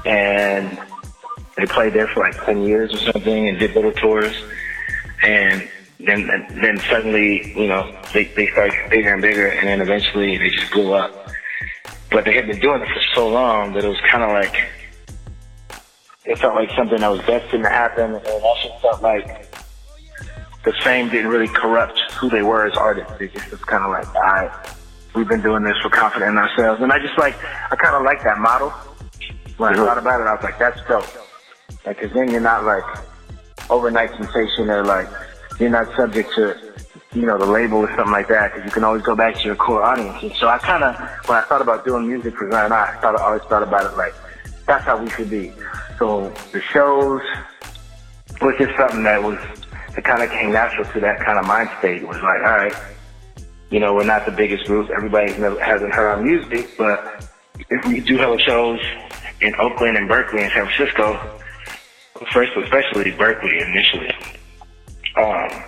[0.05, 0.79] and
[1.57, 4.35] they played there for like 10 years or something and did little tours.
[5.23, 5.69] And
[6.01, 6.27] then,
[6.63, 10.71] then suddenly, you know, they, they started bigger and bigger and then eventually they just
[10.73, 11.31] blew up.
[12.11, 14.55] But they had been doing it for so long that it was kind of like,
[16.29, 18.15] it felt like something that was destined to happen.
[18.15, 19.47] And it also felt like
[20.63, 23.15] the fame didn't really corrupt who they were as artists.
[23.19, 24.51] It just was kind of like, all right,
[25.15, 26.83] we've been doing this, we're confident in ourselves.
[26.83, 27.35] And I just like,
[27.73, 28.71] I kind of like that model.
[29.57, 29.87] When I mm-hmm.
[29.87, 31.07] thought about it, I was like, that's dope.
[31.87, 32.85] Like, cause then you're not like
[33.71, 35.09] overnight sensation or like,
[35.59, 36.57] you're not subject to,
[37.15, 38.53] you know, the label or something like that.
[38.53, 40.23] Cause you can always go back to your core audience.
[40.23, 40.95] And so I kind of,
[41.27, 43.97] when I thought about doing music for Zion, I thought, I always thought about it
[43.97, 44.15] like,
[44.69, 45.53] that's how we should be.
[45.99, 47.23] So the shows
[48.41, 49.39] was just something that was,
[49.97, 52.03] it kind of came natural to that kind of mind state.
[52.03, 52.75] It was like, all right,
[53.71, 54.91] you know, we're not the biggest group.
[54.91, 57.27] Everybody hasn't heard our music, but
[57.71, 58.79] if we do have shows
[59.41, 61.19] in Oakland and Berkeley and San Francisco,
[62.33, 64.13] first especially Berkeley initially,
[65.17, 65.65] um,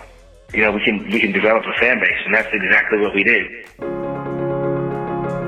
[0.53, 3.23] you know, we can we can develop a fan base, and that's exactly what we
[3.23, 3.65] did.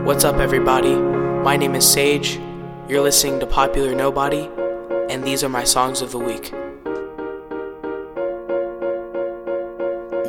[0.05, 0.95] What's up, everybody?
[0.95, 2.39] My name is Sage.
[2.89, 4.49] You're listening to Popular Nobody,
[5.09, 6.51] and these are my songs of the week.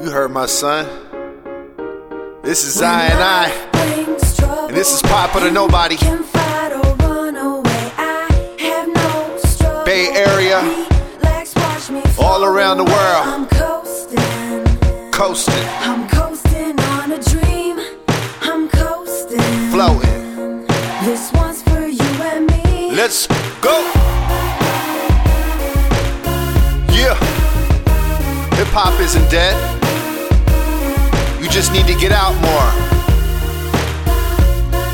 [0.01, 0.87] You heard my son.
[2.45, 3.51] This is I and I.
[4.69, 5.97] And this is Popular Nobody.
[9.85, 10.61] Bay Area.
[12.21, 13.51] All around the world.
[15.11, 16.14] Coasting, I'm coasting
[23.05, 23.27] Let's
[23.61, 23.83] go.
[26.89, 27.13] Yeah.
[28.57, 29.53] Hip hop isn't dead.
[31.39, 32.71] You just need to get out more.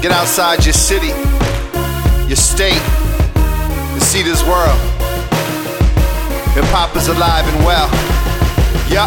[0.03, 1.15] Get outside your city,
[2.27, 2.83] your state,
[3.37, 4.81] and see this world.
[6.59, 7.87] Hip hop is alive and well.
[8.91, 9.07] Yeah.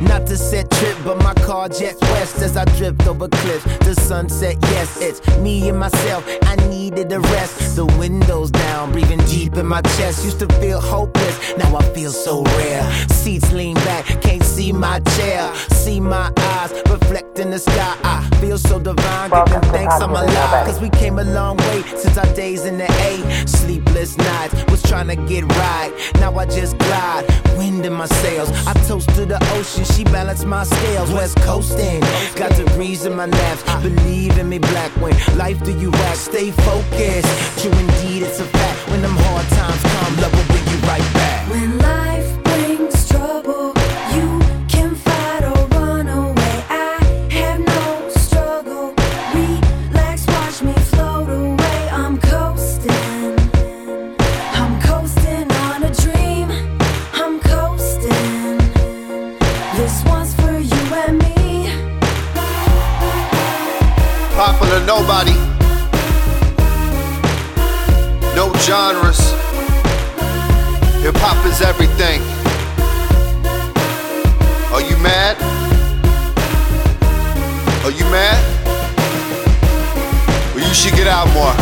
[0.00, 3.64] Not to set trip, but my car jet west as I drift over cliffs.
[3.78, 6.24] The sunset, yes, it's me and myself.
[6.42, 7.76] I needed a rest.
[7.76, 10.24] The windows down, breathing deep in my chest.
[10.24, 13.08] Used to feel hopeless, now I feel so rare.
[13.08, 15.52] Seats lean back, can't see my chair.
[15.70, 17.96] See my eyes reflecting the sky.
[18.04, 20.66] I feel so divine, giving thanks I'm alive.
[20.66, 23.46] Cause we came a long way since our days in the A.
[23.46, 25.92] Sleepless nights, was trying to get right.
[26.20, 28.50] Now I just glide, wind in my sails.
[28.66, 31.10] I toast to the ocean, she balanced my scales.
[31.12, 32.00] West coasting,
[32.36, 33.62] got degrees in my naps.
[33.82, 36.18] Believe in me, black when life do you act.
[36.18, 38.90] Stay focused, true indeed, it's a fact.
[38.90, 41.50] When them hard times come, love will bring you right back.
[41.50, 43.57] When life brings trouble,
[68.88, 69.20] genres.
[71.02, 72.20] Hip hop is everything.
[74.72, 75.36] Are you mad?
[77.84, 78.38] Are you mad?
[80.54, 81.54] Well, you should get out more.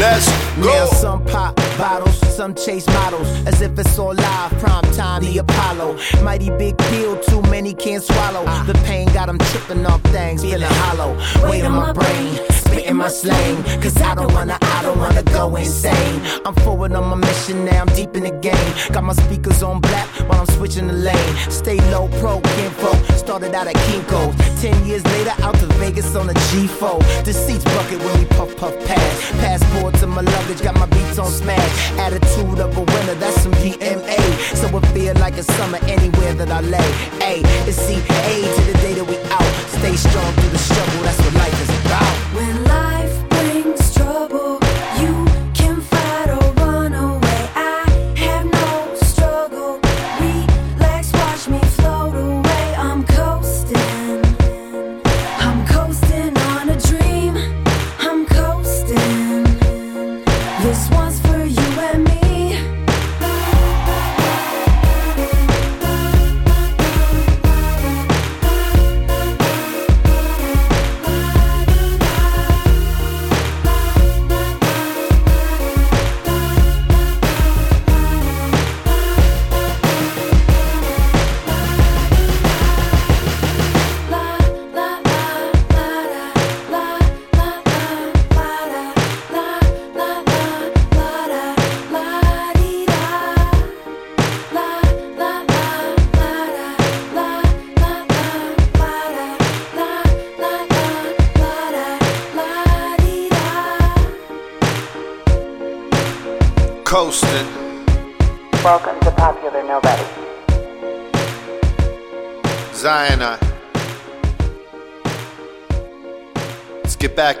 [0.00, 0.28] Let's
[0.60, 0.66] go.
[0.66, 4.50] Now some pop bottles, some chase models, as if it's all live.
[4.58, 5.98] Prime time, the Apollo.
[6.22, 8.44] Mighty big pill, too many can't swallow.
[8.66, 11.16] The pain got got 'em tripping off things, feeling hollow.
[11.48, 13.56] Weight on my brain, spitting my slang.
[13.82, 16.20] Cause I don't wanna, I don't wanna go insane.
[16.44, 18.72] I'm forward on my mission now, I'm deep in the game.
[18.92, 21.34] Got my speakers on black while I'm switching the lane.
[21.48, 22.92] Stay low, pro, kinfo.
[23.16, 24.34] Started out at Kinko's.
[24.62, 26.98] Ten years later, out to Vegas on a G4.
[27.24, 29.14] The seats bucket when we puff, puff, pass.
[29.40, 31.72] Passport to my luggage, got my beats on smash.
[31.98, 32.25] Attitude
[32.60, 34.20] of a winner, that's some DMA.
[34.56, 36.90] So it feel like it's summer anywhere that I lay.
[37.22, 39.50] A, it's C, A to the day that we out.
[39.78, 42.14] Stay strong through the struggle, that's what life is about.
[42.34, 42.85] When life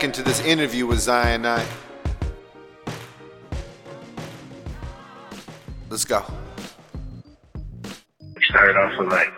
[0.06, 1.66] into this interview with Zion Zionite.
[5.90, 6.22] Let's go.
[8.22, 9.32] We started off with like,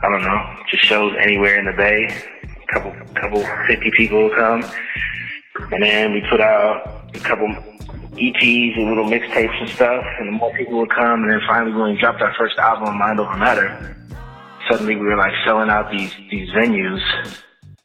[0.00, 2.06] I don't know, just shows anywhere in the bay.
[2.44, 4.64] A Couple, couple, fifty people will come,
[5.72, 10.32] and then we put out a couple EPs and little mixtapes and stuff, and the
[10.38, 13.36] more people would come, and then finally when we dropped our first album, Mind Over
[13.36, 13.96] Matter,
[14.70, 17.02] suddenly we were like selling out these these venues,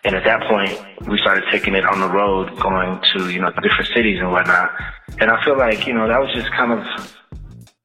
[0.04, 3.52] and at that point we started taking it on the road, going to you know
[3.62, 4.72] different cities and whatnot,
[5.20, 6.84] and I feel like you know that was just kind of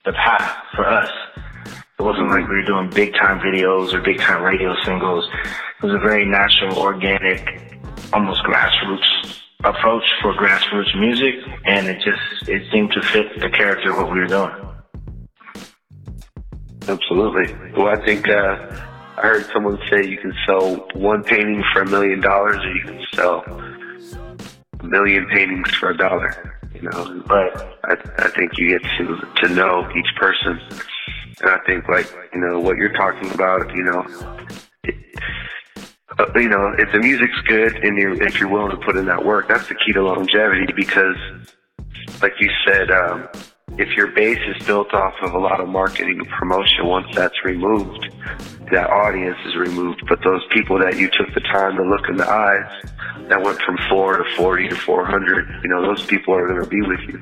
[0.05, 1.11] the path for us.
[1.99, 5.27] It wasn't like we were doing big time videos or big time radio singles.
[5.83, 7.73] It was a very natural, organic,
[8.13, 13.91] almost grassroots approach for grassroots music, and it just it seemed to fit the character
[13.91, 14.53] of what we were doing.
[16.89, 17.53] Absolutely.
[17.77, 18.57] Well, I think uh,
[19.17, 22.85] I heard someone say you can sell one painting for a million dollars, or you
[22.85, 23.45] can sell
[24.81, 26.59] a million paintings for a dollar.
[26.75, 30.61] You know, but I, I think you get to to know each person
[31.41, 34.05] And I think like you know what you're talking about, you know,
[34.85, 34.95] it,
[36.19, 39.07] uh, you know, if the music's good and you're if you're willing to put in
[39.07, 40.73] that work, that's the key to longevity.
[40.75, 41.17] Because,
[42.23, 43.29] like you said, um,
[43.79, 47.45] if your base is built off of a lot of marketing and promotion, once that's
[47.45, 48.11] removed,
[48.73, 50.03] that audience is removed.
[50.09, 52.85] But those people that you took the time to look in the eyes,
[53.29, 56.63] that went from four to forty to four hundred, you know, those people are going
[56.63, 57.21] to be with you.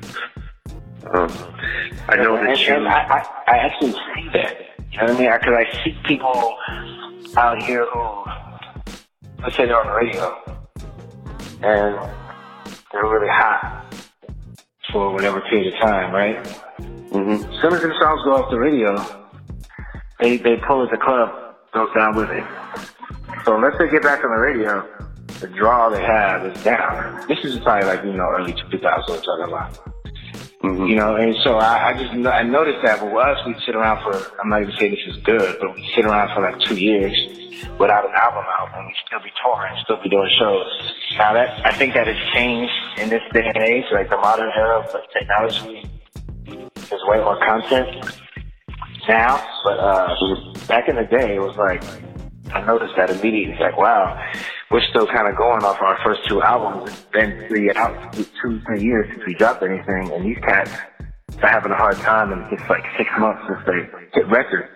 [1.11, 1.31] Um,
[2.07, 2.73] I know and, that you.
[2.73, 4.57] and I, I, I actually see that.
[4.91, 5.31] You know what I mean?
[5.31, 6.57] Because I see people
[7.37, 8.23] out here who,
[9.43, 10.57] let's say they're on the radio,
[11.61, 12.11] and
[12.91, 13.85] they're really hot
[14.91, 16.37] for whatever period of time, right?
[17.11, 17.31] Mm-hmm.
[17.31, 18.95] As soon as the songs go off the radio,
[20.19, 22.43] they they pull at the club, goes down with it.
[23.45, 24.87] So unless they get back on the radio,
[25.39, 27.27] the draw they have is down.
[27.27, 29.77] This is probably like you know early 2000s we're talking about.
[30.63, 32.99] You know, and so I, I just I noticed that.
[32.99, 35.75] But with us, we sit around for I'm not even saying this is good, but
[35.75, 37.13] we sit around for like two years
[37.79, 40.67] without an album out, and we still be touring, still be doing shows.
[41.17, 44.51] Now that I think that has changed in this day and age, like the modern
[44.55, 45.89] era of technology.
[46.45, 48.17] There's way more content
[49.07, 50.15] now, but uh,
[50.67, 51.83] back in the day, it was like
[52.53, 53.57] I noticed that immediately.
[53.59, 54.21] Like, wow,
[54.71, 56.91] we're still kind of going off our first two albums.
[56.91, 60.71] It's been three out two, three years since we dropped anything, and these cats
[61.41, 64.69] are having a hard time, and it's like six months since they hit records,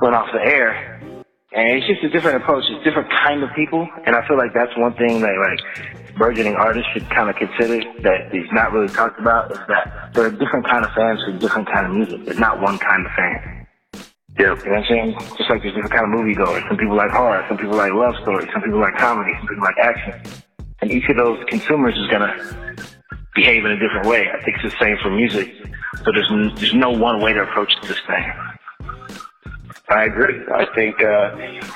[0.00, 1.17] went off the air.
[1.52, 2.64] And it's just a different approach.
[2.68, 6.54] It's different kind of people, and I feel like that's one thing that like burgeoning
[6.54, 10.30] artists should kind of consider that is not really talked about is that there are
[10.30, 12.24] different kind of fans for different kind of music.
[12.26, 13.66] There's not one kind of fan.
[14.38, 14.44] Yeah.
[14.44, 15.12] You know what I'm saying?
[15.38, 16.68] Just like there's different kind of moviegoers.
[16.68, 19.64] Some people like horror, some people like love stories, some people like comedy, some people
[19.64, 20.44] like action.
[20.82, 22.36] And each of those consumers is gonna
[23.34, 24.28] behave in a different way.
[24.28, 25.48] I think it's the same for music.
[26.04, 26.30] So there's
[26.60, 28.32] there's no one way to approach this thing.
[29.90, 30.40] I agree.
[30.52, 31.34] I think uh,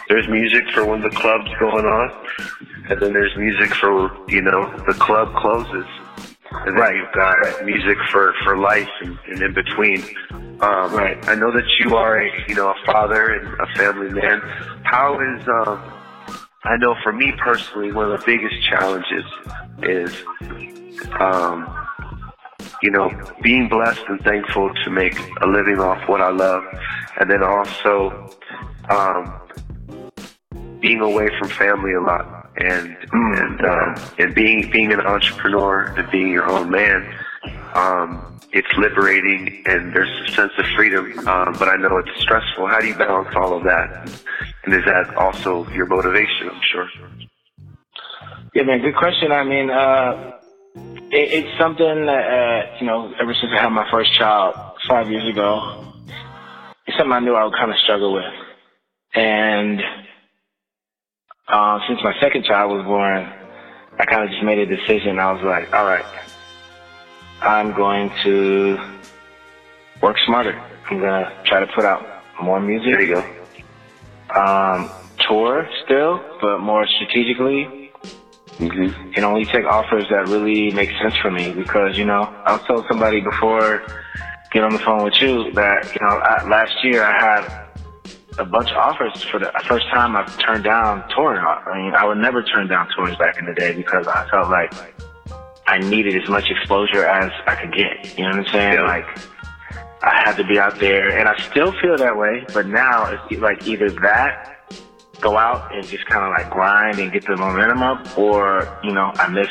[0.09, 2.27] there's music for when the club's going on,
[2.91, 5.87] and then there's music for you know the club closes,
[6.51, 10.05] and then you've got music for for life and, and in between.
[10.61, 11.19] Um, right.
[11.27, 14.41] I know that you are a you know a father and a family man.
[14.85, 15.83] How is um,
[16.65, 19.25] I know for me personally, one of the biggest challenges
[19.83, 20.23] is
[21.19, 21.82] um,
[22.83, 23.11] you know,
[23.43, 26.65] being blessed and thankful to make a living off what I love,
[27.21, 28.31] and then also
[28.91, 29.41] um,
[30.81, 36.11] being away from family a lot, and and um, and being being an entrepreneur and
[36.11, 37.15] being your own man.
[37.75, 42.67] Um, it's liberating and there's a sense of freedom, um, but I know it's stressful.
[42.67, 44.11] How do you balance all of that?
[44.65, 46.51] And is that also your motivation?
[46.51, 46.89] I'm sure.
[48.55, 49.33] Yeah, man, good question.
[49.33, 50.33] I mean, uh,
[51.13, 54.55] it, it's something that, uh, you know, ever since I had my first child
[54.89, 55.93] five years ago,
[56.87, 58.33] it's something I knew I would kind of struggle with.
[59.15, 59.81] And
[61.49, 63.31] uh, since my second child was born,
[63.99, 65.19] I kind of just made a decision.
[65.19, 66.05] I was like, all right,
[67.43, 68.79] I'm going to
[70.01, 70.59] work smarter.
[70.91, 72.03] I'm going to try to put out
[72.43, 72.91] more music.
[72.91, 74.41] There you go.
[74.41, 74.91] Um,
[75.29, 77.82] tour still, but more strategically
[78.59, 79.13] Mm-hmm.
[79.17, 82.63] and only take offers that really make sense for me because you know I was
[82.67, 83.83] told somebody before
[84.53, 87.67] get on the phone with you that you know I, last year I had
[88.39, 91.43] a bunch of offers for the first time I've turned down touring.
[91.43, 94.51] I mean I would never turn down tours back in the day because I felt
[94.51, 94.73] like
[95.67, 98.19] I needed as much exposure as I could get.
[98.19, 98.81] You know what I'm saying?
[98.83, 99.07] Like
[100.03, 102.45] I had to be out there, and I still feel that way.
[102.53, 104.52] But now it's like either that
[105.23, 108.93] go out and just kind of like grind and get the momentum up, or you
[108.93, 109.49] know, I miss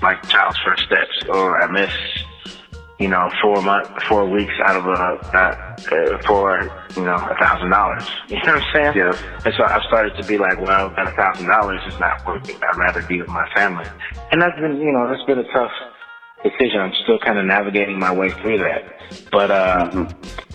[0.00, 1.92] like child's first steps, or I miss
[2.98, 7.36] you know four month, four weeks out of a uh, uh, for you know a
[7.38, 8.08] thousand dollars.
[8.28, 8.96] You know what I'm saying?
[8.96, 9.42] Yeah.
[9.44, 12.48] And so I started to be like, well, that a thousand dollars is not worth
[12.48, 12.56] it.
[12.62, 13.86] I'd rather be with my family,
[14.30, 15.72] and that's been you know that's been a tough
[16.44, 16.80] decision.
[16.80, 20.06] I'm still kind of navigating my way through that, but uh,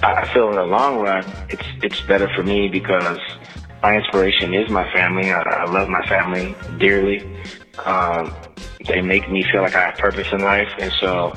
[0.02, 3.20] I I feel in the long run, it's it's better for me because
[3.84, 5.30] my inspiration is my family.
[5.30, 7.20] I, I love my family dearly.
[7.86, 8.34] Um,
[8.88, 11.34] they make me feel like I have purpose in life, and so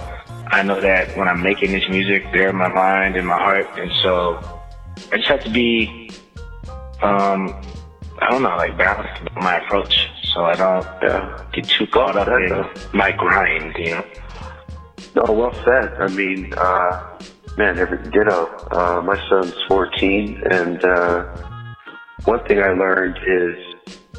[0.47, 3.67] I know that when I'm making this music, they're in my mind and my heart,
[3.77, 4.39] and so
[5.13, 6.11] I just have to be,
[7.03, 7.61] um,
[8.21, 12.17] I don't know, like balanced with my approach, so I don't uh, get too caught
[12.17, 12.65] up in
[12.97, 14.05] my grind, you know.
[15.17, 15.95] No, well said.
[16.01, 17.19] I mean, uh,
[17.57, 18.47] man, every ditto.
[18.71, 21.56] Uh, my son's 14, and uh,
[22.27, 23.57] one thing I learned is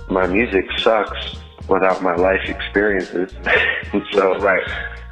[0.09, 1.35] my music sucks
[1.67, 3.33] without my life experiences.
[4.13, 4.63] so, right.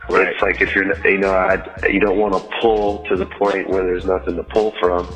[0.08, 3.70] It's like if you're, you know, I, you don't want to pull to the point
[3.70, 5.08] where there's nothing to pull from.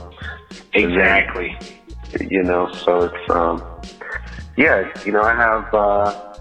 [0.74, 1.58] And then, Exactly.
[2.20, 3.64] you know, so it's, um,
[4.58, 6.36] yeah, you know, I have, uh,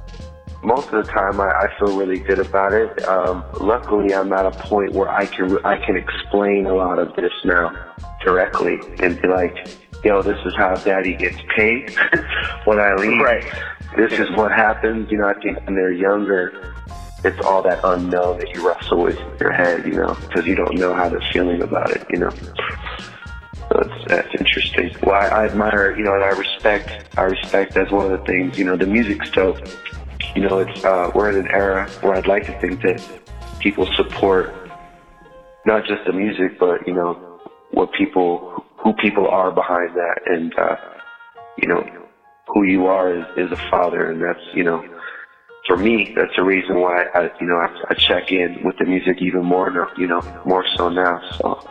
[0.64, 3.00] most of the time I, I feel really good about it.
[3.06, 7.14] Um, luckily I'm at a point where I can, I can explain a lot of
[7.14, 11.94] this now directly and be like, yo, this is how daddy gets paid
[12.64, 13.20] when I leave.
[13.20, 13.44] Right.
[13.96, 15.10] This is what happens.
[15.10, 16.74] You know, I think when they're younger,
[17.24, 20.54] it's all that unknown that you wrestle with in your head, you know, because you
[20.54, 22.30] don't know how they're feeling about it, you know.
[22.30, 24.94] So it's, that's interesting.
[25.02, 28.24] Well, I, I admire, you know, and I respect, I respect as one of the
[28.24, 29.58] things, you know, the music's dope.
[30.34, 33.04] You know, it's, uh, we're in an era where I'd like to think that
[33.58, 34.54] people support
[35.66, 37.14] not just the music, but, you know,
[37.72, 40.76] what people, who people are behind that and, uh,
[41.56, 41.84] you know,
[42.46, 44.82] who you are is, is a father and that's, you know,
[45.66, 48.86] for me, that's the reason why I, you know, I, I check in with the
[48.86, 51.20] music even more, now, you know, more so now.
[51.36, 51.68] So,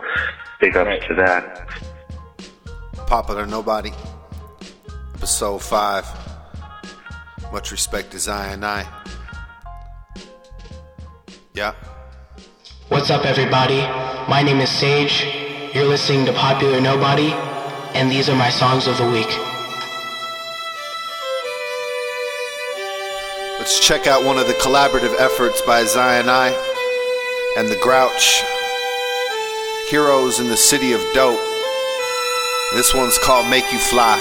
[0.62, 1.68] big ups to that.
[3.08, 3.92] Popular Nobody,
[5.16, 6.06] episode 5.
[7.52, 8.86] Much respect to Zion I.
[11.54, 11.74] Yeah.
[12.90, 13.80] What's up, everybody?
[14.30, 15.47] My name is Sage.
[15.74, 17.34] You're listening to Popular Nobody,
[17.94, 19.28] and these are my songs of the week.
[23.60, 26.50] Let's check out one of the collaborative efforts by Zion I
[27.58, 28.42] and the Grouch.
[29.90, 31.40] Heroes in the City of Dope.
[32.74, 34.18] This one's called Make You Fly.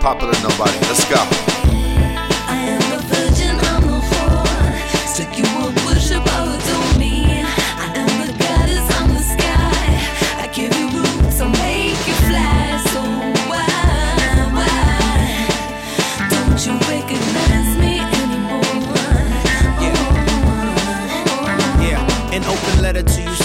[0.00, 0.78] Popular Nobody.
[0.86, 1.55] Let's go.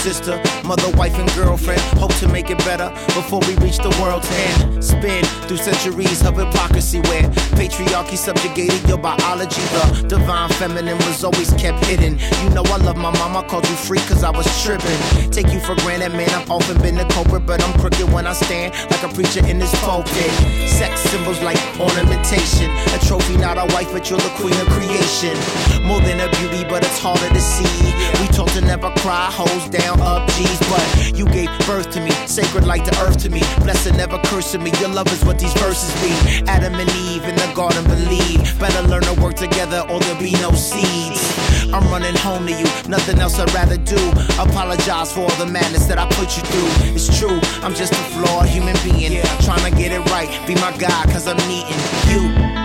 [0.01, 1.81] Sister, mother, wife, and girlfriend.
[1.99, 4.83] Hope to make it better before we reach the world's end.
[4.83, 7.23] Spin through centuries of hypocrisy where
[7.59, 9.61] patriarchy subjugated your biology.
[9.61, 12.17] The divine feminine was always kept hidden.
[12.43, 14.99] You know, I love my mama, called you free cause I was tripping.
[15.31, 16.29] Take you for granted, man.
[16.29, 19.59] I've often been the culprit, but I'm crooked when I stand like a preacher in
[19.59, 20.31] this pulpit.
[20.67, 22.69] Sex symbols like ornamentation.
[22.95, 25.35] A trophy, not a wife, but you're the queen of creation.
[25.83, 27.93] More than a beauty, but it's harder to see.
[28.21, 30.60] We told to never cry, hoes down, up, G's.
[30.69, 33.41] But you gave birth to me, sacred like the earth to me.
[33.63, 34.71] Blessed, never cursing me.
[34.79, 36.47] Your love is what these verses mean.
[36.47, 38.41] Adam and Eve in the garden believe.
[38.59, 41.21] Better learn to work together, or there'll be no seeds.
[41.73, 44.01] I'm running home to you, nothing else I'd rather do.
[44.39, 46.93] Apologize for all the madness that I put you through.
[46.93, 49.13] It's true, I'm just a flawed human being.
[49.13, 49.37] Yeah.
[49.39, 51.79] Trying to get it right, be my God, cause I'm needing
[52.11, 52.60] you.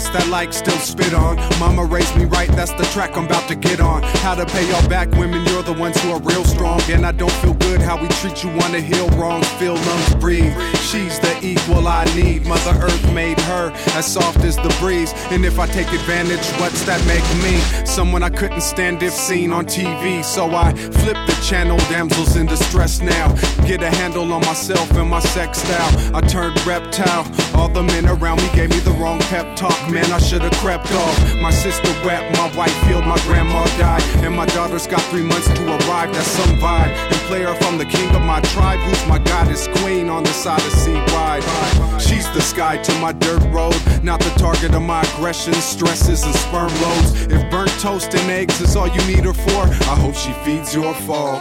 [0.00, 0.50] What's that like?
[0.50, 1.36] Still spit on.
[1.58, 4.02] Mama raised me right, that's the track I'm about to get on.
[4.24, 6.80] How to pay y'all back, women, you're the ones who are real strong.
[6.88, 9.42] And I don't feel good how we treat you, wanna heal wrong.
[9.60, 10.54] Feel lungs breathe.
[10.88, 12.46] She's the equal I need.
[12.46, 15.12] Mother Earth made her as soft as the breeze.
[15.30, 17.60] And if I take advantage, what's that make me?
[17.84, 20.24] Someone I couldn't stand if seen on TV.
[20.24, 23.34] So I flip the channel, damsels in distress now.
[23.66, 26.16] Get a handle on myself and my sex style.
[26.16, 27.26] I turned reptile.
[27.54, 29.89] All the men around me gave me the wrong pep talk.
[29.90, 31.34] Man, I should've crept off.
[31.42, 34.02] My sister wept, my wife healed, my grandma died.
[34.24, 36.14] And my daughter's got three months to arrive.
[36.14, 36.94] That's some vibe.
[36.94, 40.94] And player from the king of my tribe, who's my goddess queen on this odyssey
[41.12, 41.42] ride.
[42.00, 43.74] She's the sky to my dirt road,
[44.04, 47.22] not the target of my aggression, stresses, and sperm loads.
[47.26, 50.72] If burnt toast and eggs is all you need her for, I hope she feeds
[50.72, 51.40] your fall.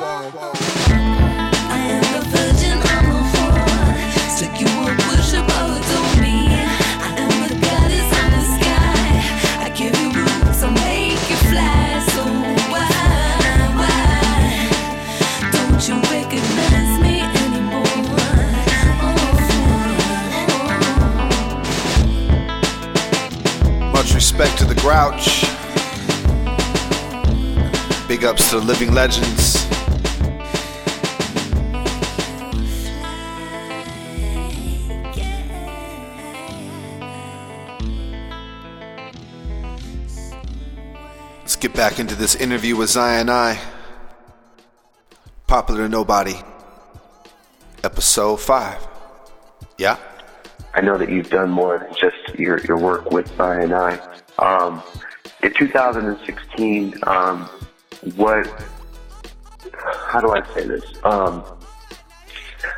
[24.40, 25.42] Respect to the Grouch.
[28.08, 29.68] Big ups to the living legends.
[41.42, 43.60] Let's get back into this interview with Zion I.
[45.48, 46.36] Popular Nobody,
[47.84, 48.88] episode five.
[49.78, 49.98] Yeah.
[50.74, 54.19] I know that you've done more than just your, your work with I and I.
[54.40, 54.82] Um,
[55.44, 57.44] in 2016, um,
[58.16, 58.48] what,
[60.08, 60.84] how do I say this?
[61.04, 61.44] Um,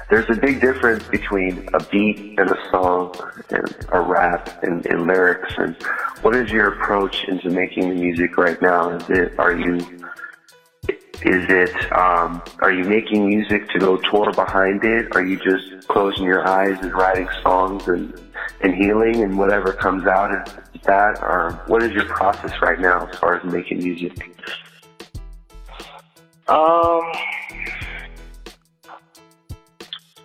[0.09, 3.15] there's a big difference between a beat and a song
[3.49, 5.53] and a rap and, and lyrics.
[5.57, 5.75] And
[6.21, 8.89] what is your approach into making the music right now?
[8.89, 9.79] Is it, are you,
[11.23, 15.15] is it, um, are you making music to go tour behind it?
[15.15, 18.13] Are you just closing your eyes and writing songs and,
[18.61, 21.19] and healing and whatever comes out of that?
[21.21, 24.17] Or what is your process right now as far as making music?
[26.47, 27.01] Um,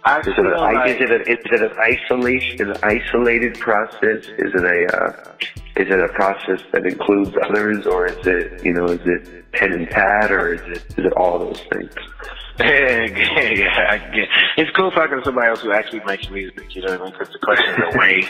[0.04, 3.58] I Is it, feel a, like- is it a, is it an isolation, an isolated
[3.58, 4.24] process?
[4.38, 5.34] Is it a, uh,
[5.76, 9.72] is it a process that includes others, or is it, you know, is it pen
[9.72, 11.92] and pad, or is it, is it all those things?
[12.58, 14.28] Yeah, yeah, yeah, I get.
[14.56, 16.74] It's cool talking to somebody else who actually makes music.
[16.74, 17.12] You know what I mean?
[17.12, 18.24] Because the questions are way,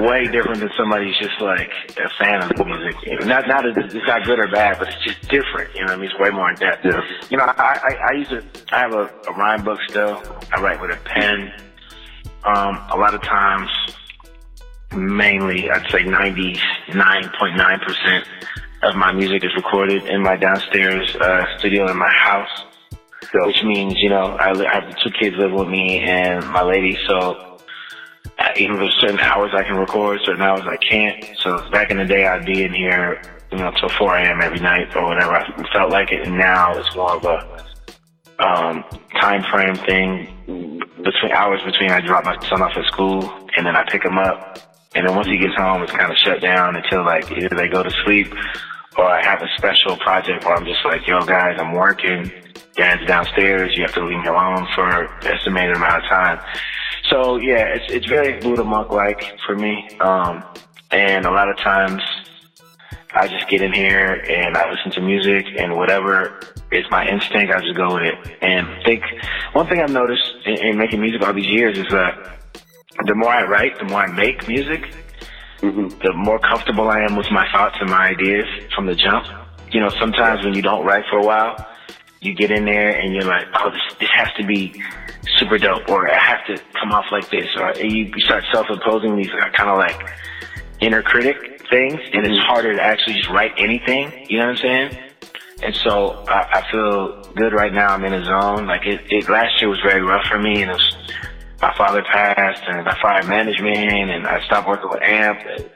[0.06, 2.94] way different than somebody who's just like a fan of the music.
[3.26, 5.74] Not, not that it's not good or bad, but it's just different.
[5.74, 6.10] You know what I mean?
[6.10, 6.84] It's way more in depth.
[6.84, 7.00] Yeah.
[7.30, 8.44] You know, I, I, I use it.
[8.72, 10.22] I have a, a rhyme book still.
[10.52, 11.52] I write with a pen.
[12.44, 13.70] Um, a lot of times,
[14.92, 18.26] mainly, I'd say ninety-nine point nine percent
[18.82, 22.64] of my music is recorded in my downstairs uh, studio in my house
[23.32, 26.62] So, which means you know I, I have two kids living with me and my
[26.62, 27.58] lady, so
[28.38, 31.24] uh, even there's certain hours I can record, certain hours I can't.
[31.38, 33.20] So back in the day, I'd be in here,
[33.50, 34.40] you know, till 4 a.m.
[34.42, 36.26] every night or whatever I felt like it.
[36.26, 37.66] And now it's more of a
[38.38, 38.84] um,
[39.20, 43.22] time frame thing between hours between I drop my son off at school
[43.56, 44.58] and then I pick him up.
[44.96, 47.68] And then once he gets home, it's kind of shut down until like either they
[47.68, 48.32] go to sleep
[48.96, 52.32] or I have a special project where I'm just like, yo guys, I'm working.
[52.76, 53.76] Dad's downstairs.
[53.76, 56.40] You have to leave me alone for an estimated amount of time.
[57.10, 59.86] So yeah, it's it's very Buddha monk like for me.
[60.00, 60.42] Um,
[60.90, 62.02] and a lot of times
[63.14, 66.40] I just get in here and I listen to music and whatever
[66.72, 68.14] is my instinct, I just go with it.
[68.40, 69.02] And think
[69.52, 72.35] one thing I've noticed in, in making music all these years is that
[73.04, 74.82] the more I write, the more I make music,
[75.60, 75.88] mm-hmm.
[76.02, 79.26] the more comfortable I am with my thoughts and my ideas from the jump.
[79.70, 81.66] You know, sometimes when you don't write for a while,
[82.20, 84.82] you get in there and you're like, oh, this, this has to be
[85.38, 89.30] super dope, or I have to come off like this, or you, start self-imposing these
[89.30, 90.10] uh, kind of like
[90.80, 92.46] inner critic things, and it's mm-hmm.
[92.46, 94.26] harder to actually just write anything.
[94.28, 94.98] You know what I'm saying?
[95.62, 97.88] And so I, I feel good right now.
[97.88, 98.66] I'm in a zone.
[98.66, 100.96] Like it, it last year was very rough for me, and it was
[101.60, 105.40] my father passed, and I fired management, and I stopped working with AMP.
[105.40, 105.70] And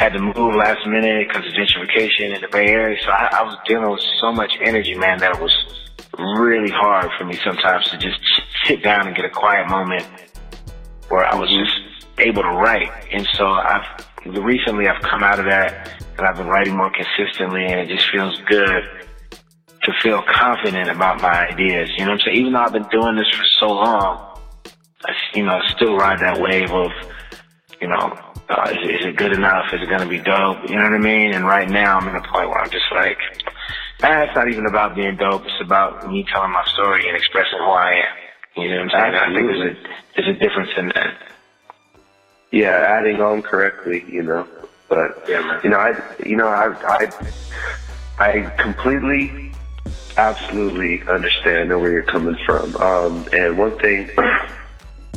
[0.00, 2.96] had to move last minute because of gentrification in the Bay Area.
[3.04, 5.54] So I, I was dealing with so much energy, man, that it was
[6.18, 8.18] really hard for me sometimes to just
[8.64, 10.06] sit down and get a quiet moment
[11.10, 12.90] where I was just able to write.
[13.12, 13.84] And so I've
[14.24, 18.10] recently I've come out of that and I've been writing more consistently, and it just
[18.10, 18.82] feels good
[19.82, 21.90] to feel confident about my ideas.
[21.96, 22.36] You know what I'm saying?
[22.38, 24.29] Even though I've been doing this for so long,
[25.34, 26.90] you know, still ride that wave of,
[27.80, 29.72] you know, uh, is, is it good enough?
[29.72, 30.68] Is it going to be dope?
[30.68, 31.32] You know what I mean?
[31.32, 33.18] And right now I'm in a point where I'm just like,
[34.02, 35.42] ah, it's not even about being dope.
[35.44, 38.62] It's about me telling my story and expressing who I am.
[38.62, 39.14] You know what I'm saying?
[39.14, 39.76] I think there's a,
[40.16, 41.14] there's a difference in that.
[42.50, 44.46] Yeah, adding on correctly, you know.
[44.88, 45.92] But yeah, you know, I
[46.26, 47.30] you know, I I
[48.18, 49.52] I completely,
[50.16, 52.74] absolutely understand where you're coming from.
[52.76, 54.10] Um, and one thing,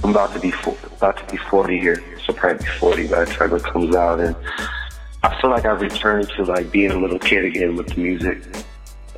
[0.03, 3.25] I'm about to be fo- about to be 40 here, so probably be 40 by
[3.25, 4.35] the time it comes out, and
[5.23, 8.43] I feel like I've returned to like being a little kid again with the music,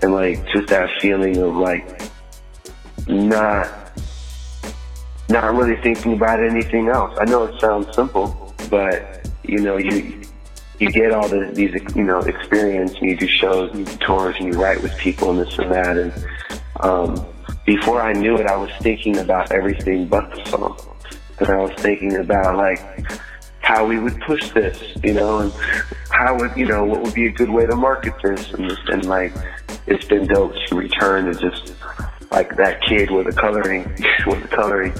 [0.02, 2.02] and like just that feeling of like
[3.08, 3.68] not
[5.30, 7.18] not really thinking about anything else.
[7.20, 10.22] I know it sounds simple, but you know, you
[10.80, 13.98] you get all the, these you know experience, and you do shows, and you do
[13.98, 15.98] tours, and you write with people, and this and that.
[15.98, 16.14] And
[16.82, 17.26] um,
[17.66, 20.80] before I knew it, I was thinking about everything but the song,
[21.40, 22.80] and I was thinking about like
[23.60, 25.52] how we would push this, you know, and
[26.12, 29.06] how would you know what would be a good way to market this, and and
[29.06, 29.34] like
[29.88, 31.74] it's been dope to return to just
[32.32, 33.84] like that kid with the coloring,
[34.28, 34.94] with the coloring,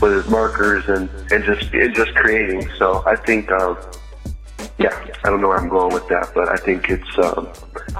[0.00, 2.66] with his markers and and just and just creating.
[2.78, 3.76] So I think, um,
[4.78, 7.18] yeah, I don't know where I'm going with that, but I think it's.
[7.18, 7.48] Um,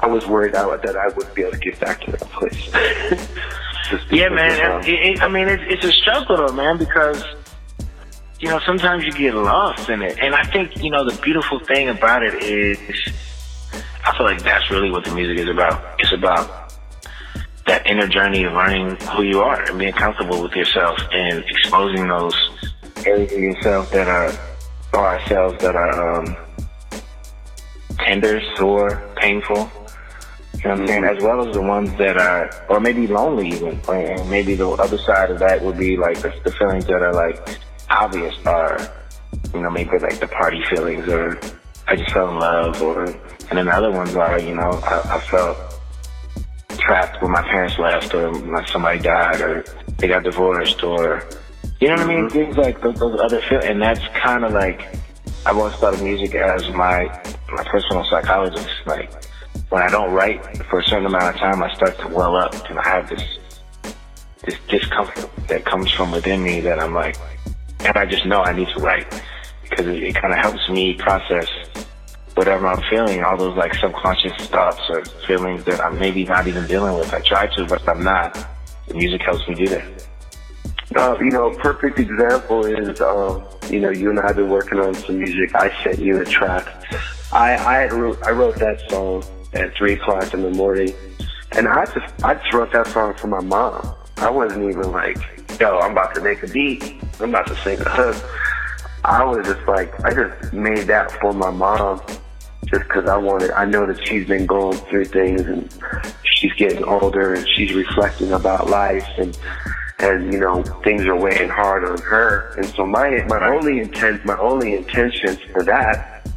[0.03, 0.65] I was worried that
[0.97, 3.29] I wouldn't be able to get back to that place.
[4.11, 4.85] Yeah, man.
[4.85, 7.25] It, it, I mean, it's, it's a struggle, though, man, because
[8.39, 11.61] you know sometimes you get lost in it, and I think you know the beautiful
[11.61, 12.79] thing about it is,
[14.05, 16.01] I feel like that's really what the music is about.
[16.01, 16.73] It's about
[17.67, 22.09] that inner journey of learning who you are and being comfortable with yourself and exposing
[22.09, 22.35] those
[23.07, 24.33] areas of yourself that are
[24.93, 26.37] or ourselves that are um,
[27.99, 29.71] tender, sore, painful.
[30.55, 31.05] You know what I'm saying?
[31.05, 33.81] As well as the ones that are, or maybe lonely even.
[33.89, 37.15] And maybe the other side of that would be like the, the feelings that are
[37.15, 38.79] like obvious are,
[39.55, 41.41] you know, maybe like the party feelings or
[41.87, 45.17] I just fell in love or, and then the other ones are, you know, I,
[45.17, 45.57] I felt
[46.79, 49.65] trapped when my parents left or like somebody died or
[49.99, 51.27] they got divorced or,
[51.81, 52.29] you know what I mean?
[52.29, 52.39] Mm-hmm.
[52.39, 54.95] Things like those, those other feel, and that's kind of like,
[55.47, 57.05] I've always thought of music as my,
[57.51, 58.69] my personal psychologist.
[58.85, 59.11] Like,
[59.71, 62.55] when I don't write for a certain amount of time, I start to well up
[62.69, 63.23] and I have this,
[64.45, 67.17] this discomfort that comes from within me that I'm like,
[67.81, 69.07] and I just know I need to write
[69.63, 71.49] because it, it kind of helps me process
[72.35, 76.67] whatever I'm feeling, all those like subconscious thoughts or feelings that I'm maybe not even
[76.67, 77.15] dealing with.
[77.15, 78.35] I try to, but I'm not.
[78.89, 80.07] The music helps me do that.
[80.97, 84.51] Uh, you know, a perfect example is, um, you know, you and I have been
[84.51, 85.55] working on some music.
[85.55, 86.67] I sent you a track.
[87.33, 90.95] I I, I wrote that song at three o'clock in the morning,
[91.53, 93.95] and I just I just wrote that song for my mom.
[94.19, 95.17] I wasn't even like,
[95.59, 96.95] yo, I'm about to make a beat.
[97.21, 98.17] I'm about to sing a hook.
[99.05, 102.03] I was just like, I just made that for my mom,
[102.67, 103.51] just because I wanted.
[103.53, 105.73] I know that she's been going through things, and
[106.23, 109.37] she's getting older, and she's reflecting about life, and
[110.01, 112.55] and you know things are weighing hard on her.
[112.57, 116.29] And so my my only intent, my only intention for that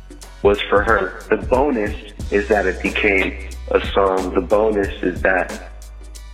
[0.41, 1.21] was for her.
[1.29, 4.33] The bonus is that it became a song.
[4.33, 5.71] The bonus is that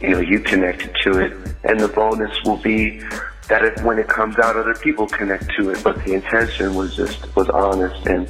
[0.01, 1.33] you know you connected to it,
[1.63, 2.99] and the bonus will be
[3.47, 5.83] that if when it comes out, other people connect to it.
[5.83, 8.27] But the intention was just was honest, and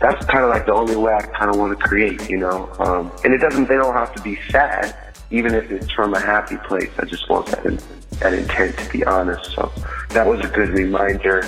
[0.00, 2.70] that's kind of like the only way I kind of want to create, you know.
[2.78, 4.94] Um, and it doesn't, they don't have to be sad,
[5.30, 6.90] even if it's from a happy place.
[6.98, 7.82] I just want that
[8.20, 9.52] that intent to be honest.
[9.52, 9.70] So
[10.10, 11.44] that was a good reminder.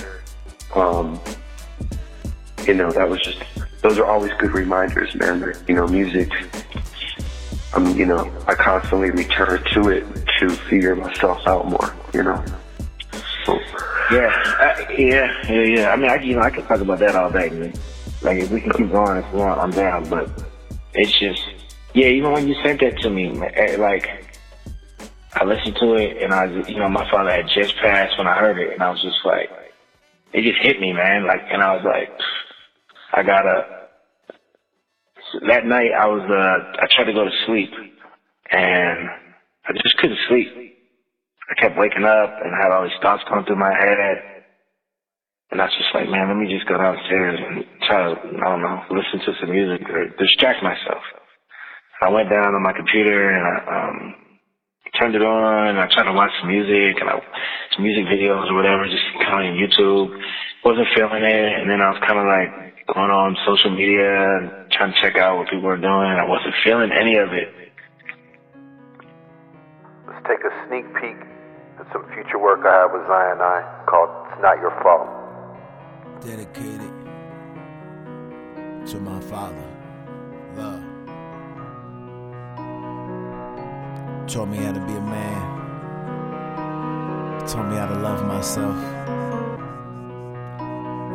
[0.75, 1.21] Um,
[2.67, 3.43] you know, that was just
[3.83, 5.55] those are always good reminders, man.
[5.67, 6.31] You know, music.
[7.75, 10.07] Um, you know, I constantly return to it
[10.41, 11.95] to figure myself out more.
[12.13, 12.45] You know.
[13.45, 13.59] So,
[14.11, 15.91] Yeah, uh, yeah, yeah, yeah.
[15.91, 17.73] I mean, I you know I can talk about that all day, man.
[18.23, 20.09] Like if we can keep going, if we want, I'm down.
[20.09, 20.31] But
[20.95, 21.43] it's just,
[21.95, 22.09] yeah.
[22.09, 24.29] Even when you sent that to me, eh, like
[25.35, 28.39] I listened to it, and I, you know, my father had just passed when I
[28.39, 29.51] heard it, and I was just like,
[30.33, 31.27] it just hit me, man.
[31.27, 32.11] Like, and I was like,
[33.19, 33.67] I gotta.
[35.49, 37.71] That night, I was, uh, I tried to go to sleep,
[38.51, 39.11] and
[39.67, 40.49] I just couldn't sleep.
[41.51, 44.45] I kept waking up and had all these thoughts going through my head.
[45.51, 48.47] And I was just like, man, let me just go downstairs and try to, I
[48.53, 51.01] don't know, listen to some music or distract myself.
[52.01, 54.15] I went down on my computer and I um,
[55.01, 57.17] turned it on and I tried to watch some music and I,
[57.75, 60.13] some music videos or whatever, just kind of on YouTube.
[60.65, 61.53] Wasn't feeling it.
[61.61, 65.17] And then I was kind of like going on social media and trying to check
[65.17, 65.91] out what people were doing.
[66.17, 67.53] I wasn't feeling any of it.
[70.07, 71.17] Let's take a sneak peek
[71.79, 75.09] at some future work I have with Zion I called It's Not Your Fault.
[76.25, 76.93] dedicated
[78.89, 79.69] to my father.
[80.57, 80.83] Love.
[84.27, 85.57] Taught me how to be a man.
[87.47, 88.77] Taught me how to love myself.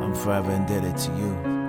[0.03, 1.62] I'm forever indebted to you.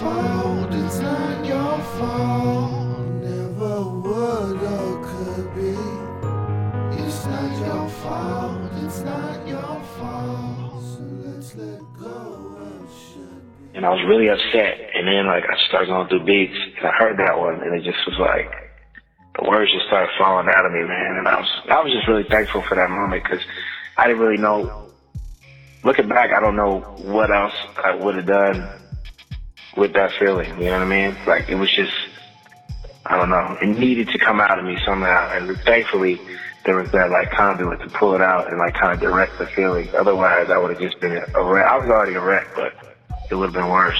[0.00, 2.98] Fault, it's not your fault.
[3.20, 5.76] Never would or could be.
[7.02, 10.82] It's not your fault, it's not your fault.
[10.82, 12.90] So let's let go of
[13.74, 14.90] and I was really upset.
[14.94, 17.84] And then like I started going through beats, and I heard that one, and it
[17.84, 18.50] just was like
[19.38, 21.16] the words just started falling out of me, man.
[21.18, 23.44] And I was I was just really thankful for that moment because
[23.98, 24.86] I didn't really know.
[25.82, 28.80] Looking back, I don't know what else I would have done
[29.80, 30.60] with that feeling.
[30.60, 31.16] You know what I mean?
[31.26, 31.92] Like it was just
[33.06, 33.56] I don't know.
[33.62, 36.20] It needed to come out of me somehow, and thankfully
[36.66, 39.46] there was that like conduit to pull it out and like kind of direct the
[39.56, 39.88] feeling.
[39.98, 41.66] Otherwise, I would have just been a wreck.
[41.66, 42.72] I was already a wreck, but
[43.30, 43.98] it would have been worse.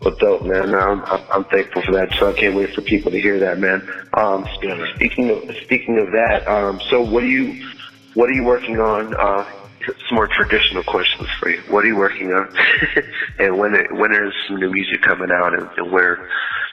[0.00, 0.74] Well, dope, man.
[0.74, 2.08] I'm, I'm, I'm thankful for that.
[2.18, 3.86] So I can't wait for people to hear that, man.
[4.16, 4.44] Um,
[4.96, 7.54] speaking of speaking of that, um, so what are you
[8.14, 9.14] what are you working on?
[9.14, 9.44] Uh,
[9.86, 11.60] some more traditional questions for you.
[11.68, 12.54] What are you working on?
[13.38, 16.28] and when it, when is some new music coming out, and, and where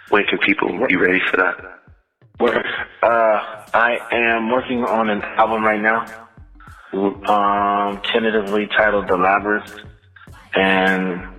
[0.10, 1.82] when can people be ready for that?
[2.38, 2.66] Where,
[3.04, 6.06] uh, I am working on an album right now,
[6.94, 9.74] um, tentatively titled The Labyrinth,
[10.56, 11.32] and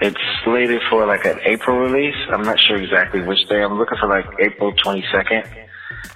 [0.00, 2.14] it's slated for like an April release.
[2.30, 3.62] I'm not sure exactly which day.
[3.62, 5.48] I'm looking for like April 22nd,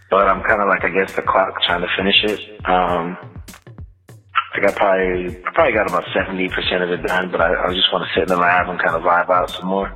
[0.09, 2.69] but I'm kind of like against the clock trying to finish it.
[2.69, 3.19] Um,
[4.55, 7.91] I got probably I probably got about 70% of it done, but I, I just
[7.93, 9.91] want to sit in the lab and kind of vibe out some more,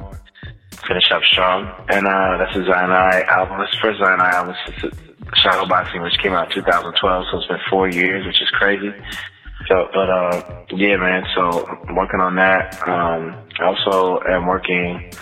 [0.88, 1.70] finish up strong.
[1.88, 3.60] And uh, that's a Zion I album.
[3.60, 4.94] It's the first Zion I album since
[5.34, 8.92] Shadow Boxing, which came out in 2012, so it's been four years, which is crazy.
[9.68, 11.24] So, but uh, yeah, man.
[11.34, 12.80] So I'm working on that.
[12.88, 15.12] Um, I also am working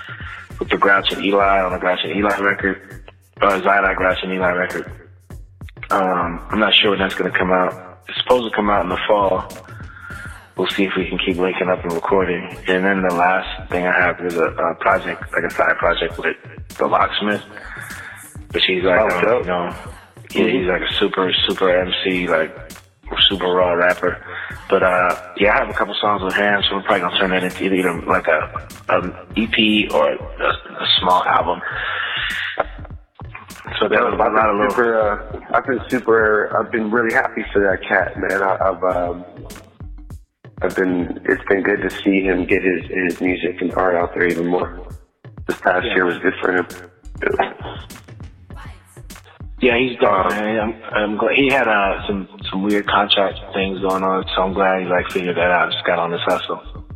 [0.60, 3.10] with the Grouch and Eligh on the Grouch and Eligh record,
[3.40, 4.92] uh, Zion Grouch and Eligh record.
[5.90, 7.93] Um, I'm not sure when that's gonna come out.
[8.08, 9.48] It's supposed to come out in the fall.
[10.56, 12.44] We'll see if we can keep linking up and recording.
[12.68, 16.16] And then the last thing I have is a, a project, like a side project
[16.18, 16.36] with
[16.78, 17.42] the Locksmith,
[18.52, 19.76] which he's like, Oh, um, you know,
[20.30, 22.56] yeah, he's like a super, super MC, like
[23.28, 24.22] super raw rapper.
[24.68, 27.30] But uh, yeah, I have a couple songs with him, so we're probably gonna turn
[27.30, 31.60] that into either, like a, an EP or a, a small album.
[33.84, 34.70] So there's a I've lot of been little.
[34.70, 34.98] super.
[34.98, 36.56] Uh, I've been super.
[36.56, 38.42] I've been really happy for that cat, man.
[38.42, 38.82] I, I've.
[38.82, 39.24] Um,
[40.62, 41.20] I've been.
[41.26, 44.46] It's been good to see him get his his music and art out there even
[44.46, 44.88] more.
[45.46, 46.66] This past year was good for him.
[49.60, 50.58] Yeah, he's gone, man.
[50.58, 54.54] I'm, I'm glad he had uh, some some weird contract things going on, so I'm
[54.54, 55.70] glad he like figured that out.
[55.72, 56.86] Just got on this hustle.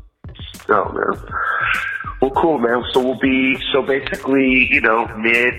[0.70, 1.32] Oh man.
[2.22, 2.82] Well, cool, man.
[2.94, 5.54] So we'll be so basically, you know, mid,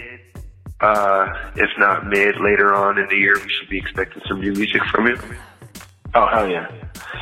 [0.82, 4.54] uh, if not mid, later on in the year, we should be expecting some new
[4.54, 5.18] music from you.
[6.16, 6.72] Oh hell yeah!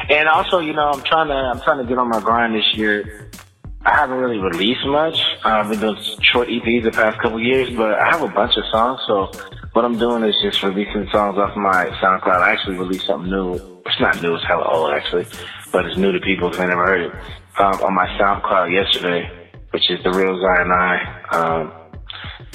[0.10, 2.74] And also, you know, I'm trying to I'm trying to get on my grind this
[2.76, 3.30] year.
[3.86, 5.20] I haven't really released much.
[5.44, 8.66] I've been doing short EPs the past couple years, but I have a bunch of
[8.72, 9.00] songs.
[9.08, 9.32] So
[9.74, 12.42] what I'm doing is just releasing songs off my SoundCloud.
[12.42, 13.54] I actually released something new.
[13.86, 15.26] It's not new; it's hella old actually,
[15.72, 17.12] but it's new to people if they never heard it.
[17.60, 19.32] Um, on my SoundCloud yesterday,
[19.72, 21.22] which is the real Zion I.
[21.32, 21.74] Um,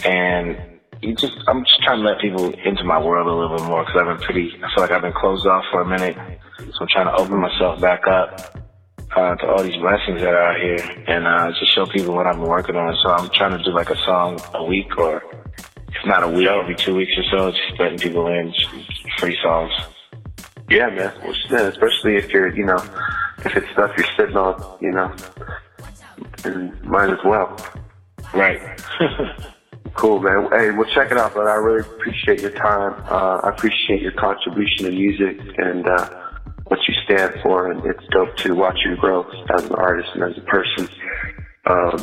[0.04, 0.71] and
[1.02, 3.84] you just I'm just trying to let people into my world a little bit more
[3.84, 4.52] because I've been pretty.
[4.62, 6.16] I feel like I've been closed off for a minute,
[6.58, 8.56] so I'm trying to open myself back up
[9.16, 12.26] uh, to all these blessings that are out here and uh, just show people what
[12.26, 12.96] I've been working on.
[13.02, 15.22] So I'm trying to do like a song a week or
[15.88, 18.52] if not a week, every two weeks or so, just letting people in
[19.18, 19.72] free songs.
[20.70, 21.12] Yeah, man.
[21.22, 22.82] Well, shit, especially if you're, you know,
[23.44, 25.14] if it's stuff you're sitting on, you know,
[26.44, 27.56] and mine as well.
[28.32, 28.60] Right.
[29.94, 30.48] cool, man.
[30.50, 32.94] Hey, well, check it out, but I really appreciate your time.
[33.08, 36.08] Uh, I appreciate your contribution to music and uh,
[36.66, 39.24] what you stand for, and it's dope to watch you grow
[39.54, 40.88] as an artist and as a person.
[41.66, 41.96] Um,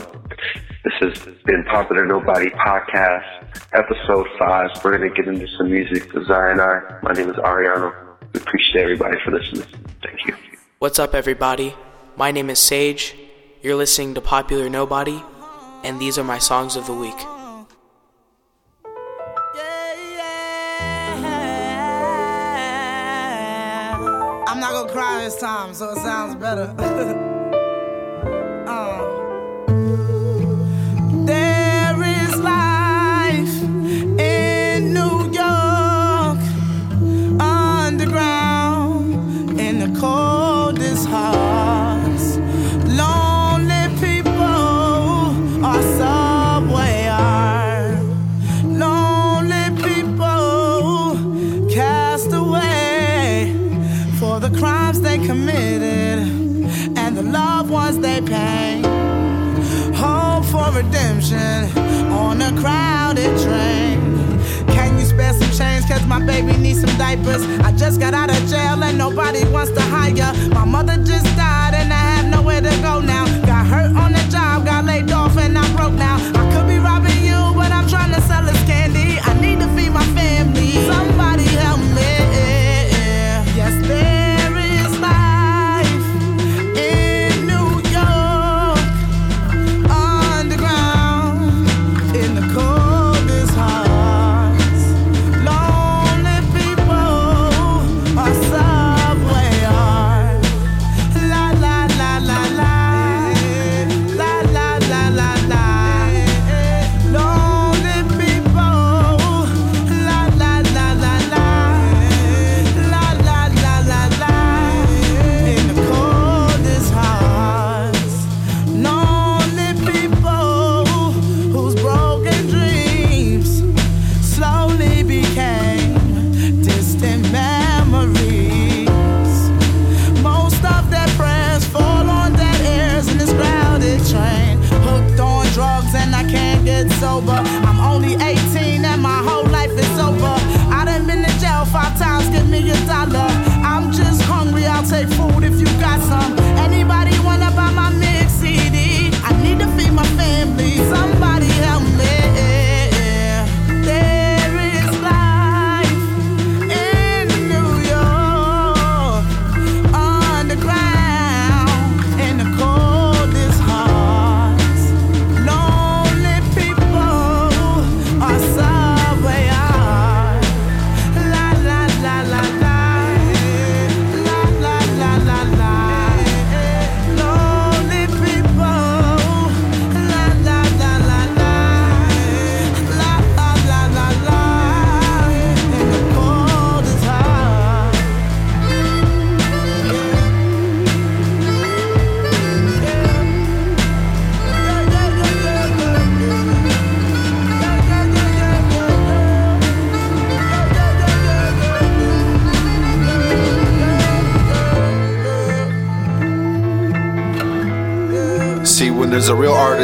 [0.83, 3.25] this has been Popular Nobody Podcast,
[3.73, 4.69] episode five.
[4.83, 6.99] We're going to get into some music with Zion I.
[7.03, 7.93] My name is Ariano.
[8.33, 9.67] We appreciate everybody for listening.
[10.01, 10.35] Thank you.
[10.79, 11.75] What's up, everybody?
[12.15, 13.15] My name is Sage.
[13.61, 15.21] You're listening to Popular Nobody,
[15.83, 17.17] and these are my songs of the week.
[24.49, 27.35] I'm not gonna cry this time, so it sounds better.
[66.99, 67.43] diapers.
[67.61, 70.33] I just got out of jail and nobody wants to hire.
[70.49, 71.78] My mother just died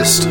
[0.05, 0.21] you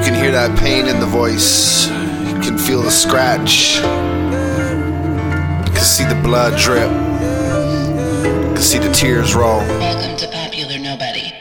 [0.00, 1.86] can hear that pain in the voice.
[1.86, 3.76] You can feel the scratch.
[3.76, 6.90] You can see the blood drip.
[6.90, 9.60] You can see the tears roll.
[9.60, 11.32] Welcome to Popular Nobody.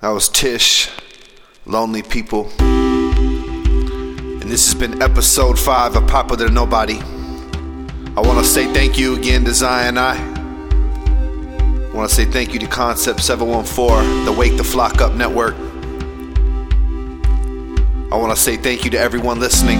[0.00, 0.90] That was Tish,
[1.64, 2.48] Lonely People.
[2.60, 7.00] And this has been episode 5 of Popular Nobody.
[8.16, 10.35] I want to say thank you again to Zion I.
[11.96, 15.54] I want to say thank you to Concept 714, the Wake the Flok Up Network.
[18.12, 19.78] I want to say thank you to everyone listening.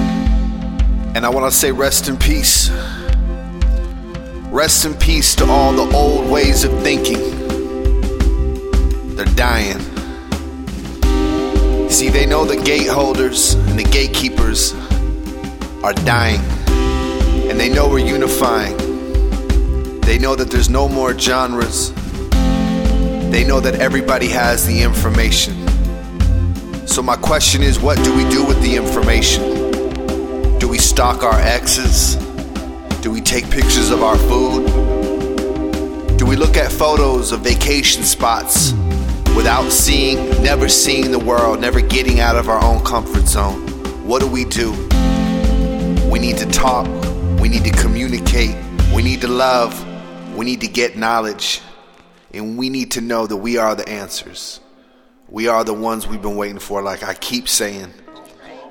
[1.14, 2.70] And I want to say rest in peace.
[4.50, 7.20] Rest in peace to all the old ways of thinking.
[9.14, 9.80] They're dying.
[11.90, 14.72] See, they know the gateholders and the gatekeepers
[15.84, 16.40] are dying.
[17.50, 18.78] And they know we're unifying.
[20.00, 21.92] They know that there's no more genres.
[23.37, 25.53] They know that everybody has the information.
[26.89, 29.43] So, my question is what do we do with the information?
[30.59, 32.16] Do we stalk our exes?
[33.03, 34.64] Do we take pictures of our food?
[36.16, 38.72] Do we look at photos of vacation spots
[39.37, 43.61] without seeing, never seeing the world, never getting out of our own comfort zone?
[44.09, 44.72] What do we do?
[46.11, 46.87] We need to talk,
[47.39, 48.57] we need to communicate,
[48.95, 49.76] we need to love,
[50.34, 51.61] we need to get knowledge,
[52.32, 54.60] and we need to know that we are the answers.
[55.28, 57.92] We are the ones we've been waiting for, like I keep saying.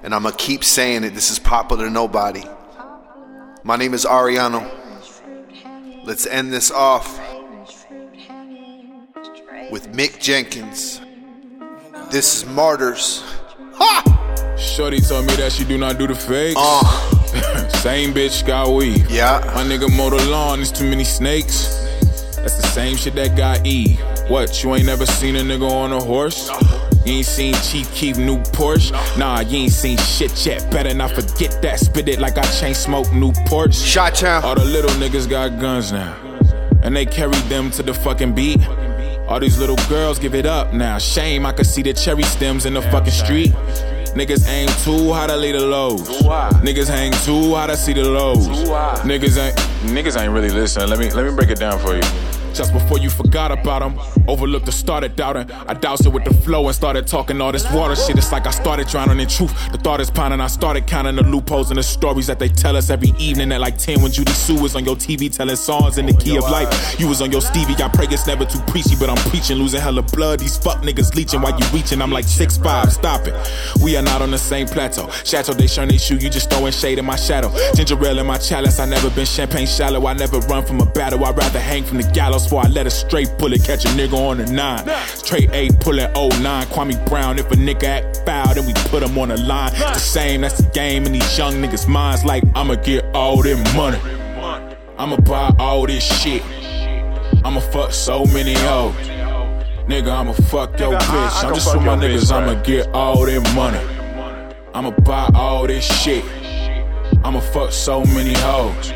[0.04, 1.14] And I'm gonna keep saying it.
[1.14, 2.44] This is popular nobody.
[3.64, 4.70] My name is Ariano.
[6.04, 7.20] Let's end this off
[9.72, 11.02] with Mick Jenkins.
[12.12, 13.24] This is Martyrs.
[14.58, 16.56] Shorty told me that she do not do the fakes.
[16.58, 17.70] Uh.
[17.80, 19.06] same bitch got weed.
[19.10, 19.42] Yeah.
[19.54, 21.85] My nigga mow the lawn, there's too many snakes.
[22.46, 23.96] That's the same shit that got E.
[24.28, 26.48] What, you ain't never seen a nigga on a horse?
[27.04, 28.92] You ain't seen Chief Keef new Porsche?
[29.18, 30.70] Nah, you ain't seen shit yet.
[30.70, 31.80] Better not forget that.
[31.80, 33.82] Spit it like I chain smoke new ports.
[33.82, 34.44] Shot town.
[34.44, 36.16] All the little niggas got guns now.
[36.84, 38.64] And they carry them to the fucking beat.
[39.28, 41.00] All these little girls give it up now.
[41.00, 43.54] Shame, I could see the cherry stems in the fucking street.
[44.14, 46.08] Niggas aim too high to lead the lows.
[46.62, 48.48] Niggas hang too high to see the lows.
[49.02, 49.58] Niggas ain't
[49.92, 50.90] niggas ain't really listening.
[50.90, 52.04] Let me let me break it down for you.
[52.56, 54.00] Just before you forgot about them,
[54.30, 55.52] overlooked or started doubting.
[55.68, 58.18] I doused it with the flow and started talking all this water shit.
[58.18, 59.52] It's like I started drowning in truth.
[59.74, 60.40] The thought is pounding.
[60.40, 63.60] I started counting the loopholes and the stories that they tell us every evening at
[63.60, 66.44] like 10 when Judy Hsu was on your TV telling songs in the key of
[66.44, 66.98] life.
[66.98, 67.76] You was on your Stevie.
[67.84, 70.40] I pray it's never too preachy, but I'm preaching, losing hella blood.
[70.40, 72.02] These fuck niggas leeching while you reaching.
[72.02, 72.94] I'm like six five.
[72.94, 73.36] Stop it.
[73.84, 75.10] We are not on the same plateau.
[75.26, 76.16] Chateau they shun they shoe.
[76.16, 77.52] You just throwing shade in my shadow.
[77.74, 78.80] Ginger ale in my chalice.
[78.80, 80.08] I never been champagne shallow.
[80.08, 81.26] I never run from a battle.
[81.26, 84.14] I'd rather hang from the gallows before I let a straight bullet catch a nigga
[84.14, 84.88] on the nine.
[85.08, 86.66] Straight eight pulling 09.
[86.68, 87.38] Kwame Brown.
[87.40, 89.72] If a nigga act foul, then we put him on the line.
[89.74, 90.42] It's the same.
[90.42, 92.24] That's the game in these young niggas' minds.
[92.24, 94.00] Like I'ma get all this money.
[94.98, 96.44] I'ma buy all this shit.
[97.44, 98.96] I'ma fuck so many hoes.
[99.88, 101.32] Nigga, I'ma fuck your Nigga, I- bitch.
[101.36, 102.32] I I'm can just with my your bitch, niggas.
[102.32, 103.80] I'ma get all that money.
[104.74, 106.24] I'ma buy all this shit.
[107.24, 108.92] I'ma fuck so many hoes.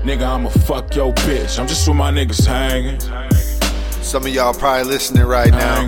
[0.00, 1.58] Nigga, I'ma fuck your bitch.
[1.60, 2.98] I'm just with my niggas hanging.
[4.02, 5.86] Some of y'all probably listening right now.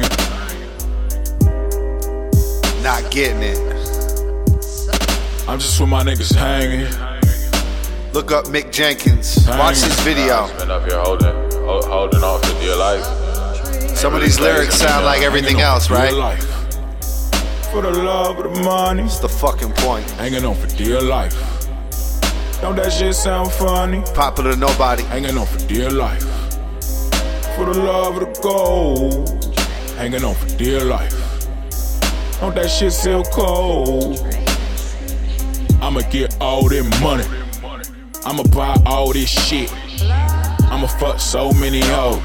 [2.82, 3.58] Not getting it.
[5.48, 6.86] I'm just with my niggas hanging.
[8.12, 9.46] Look up Mick Jenkins.
[9.48, 10.46] Watch this video.
[10.58, 11.34] Been up here holding,
[11.90, 13.04] holding off to dear life.
[13.96, 16.38] Some of these lyrics sound like everything else, right?
[17.72, 19.02] For the love of the money.
[19.02, 20.08] It's the fucking point.
[20.12, 21.53] Hanging on for dear life.
[22.64, 24.00] Don't that shit sound funny?
[24.14, 25.02] Popular to nobody.
[25.02, 26.22] Hanging on for dear life.
[27.56, 29.54] For the love of the gold.
[29.98, 31.12] Hanging on for dear life.
[32.40, 34.18] Don't that shit feel cold?
[35.82, 37.26] I'ma get all that money.
[38.24, 39.70] I'ma buy all this shit.
[40.72, 42.22] I'ma fuck so many hoes.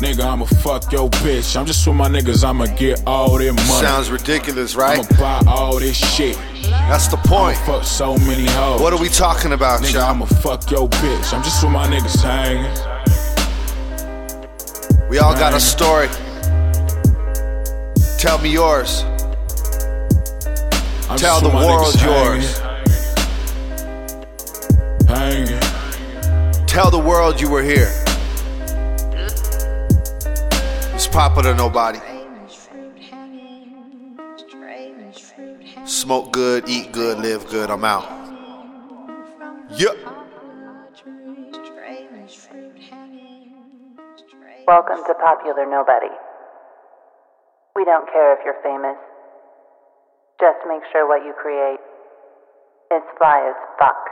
[0.00, 1.54] Nigga, I'ma fuck your bitch.
[1.60, 3.68] I'm just with my niggas, I'ma get all that money.
[3.68, 4.98] Sounds ridiculous, right?
[4.98, 6.38] I'ma buy all this shit.
[6.70, 7.58] That's the point.
[7.58, 8.80] I'ma fuck so many hoes.
[8.80, 10.04] What are we talking about, Nigga, y'all?
[10.04, 11.34] I'ma fuck your bitch.
[11.34, 12.64] I'm just with my niggas hanging.
[15.10, 16.08] We all got a story.
[18.18, 19.02] Tell me yours.
[21.10, 22.58] I'm Tell the world yours.
[25.06, 25.60] Hanging.
[26.66, 27.92] Tell the world you were here.
[31.00, 31.98] It's popular to nobody.
[35.86, 37.70] Smoke good, eat good, live good.
[37.70, 38.04] I'm out.
[39.70, 39.96] Yep.
[44.66, 46.12] Welcome to Popular Nobody.
[47.74, 48.98] We don't care if you're famous.
[50.38, 51.80] Just make sure what you create
[52.92, 54.09] is fly as fuck.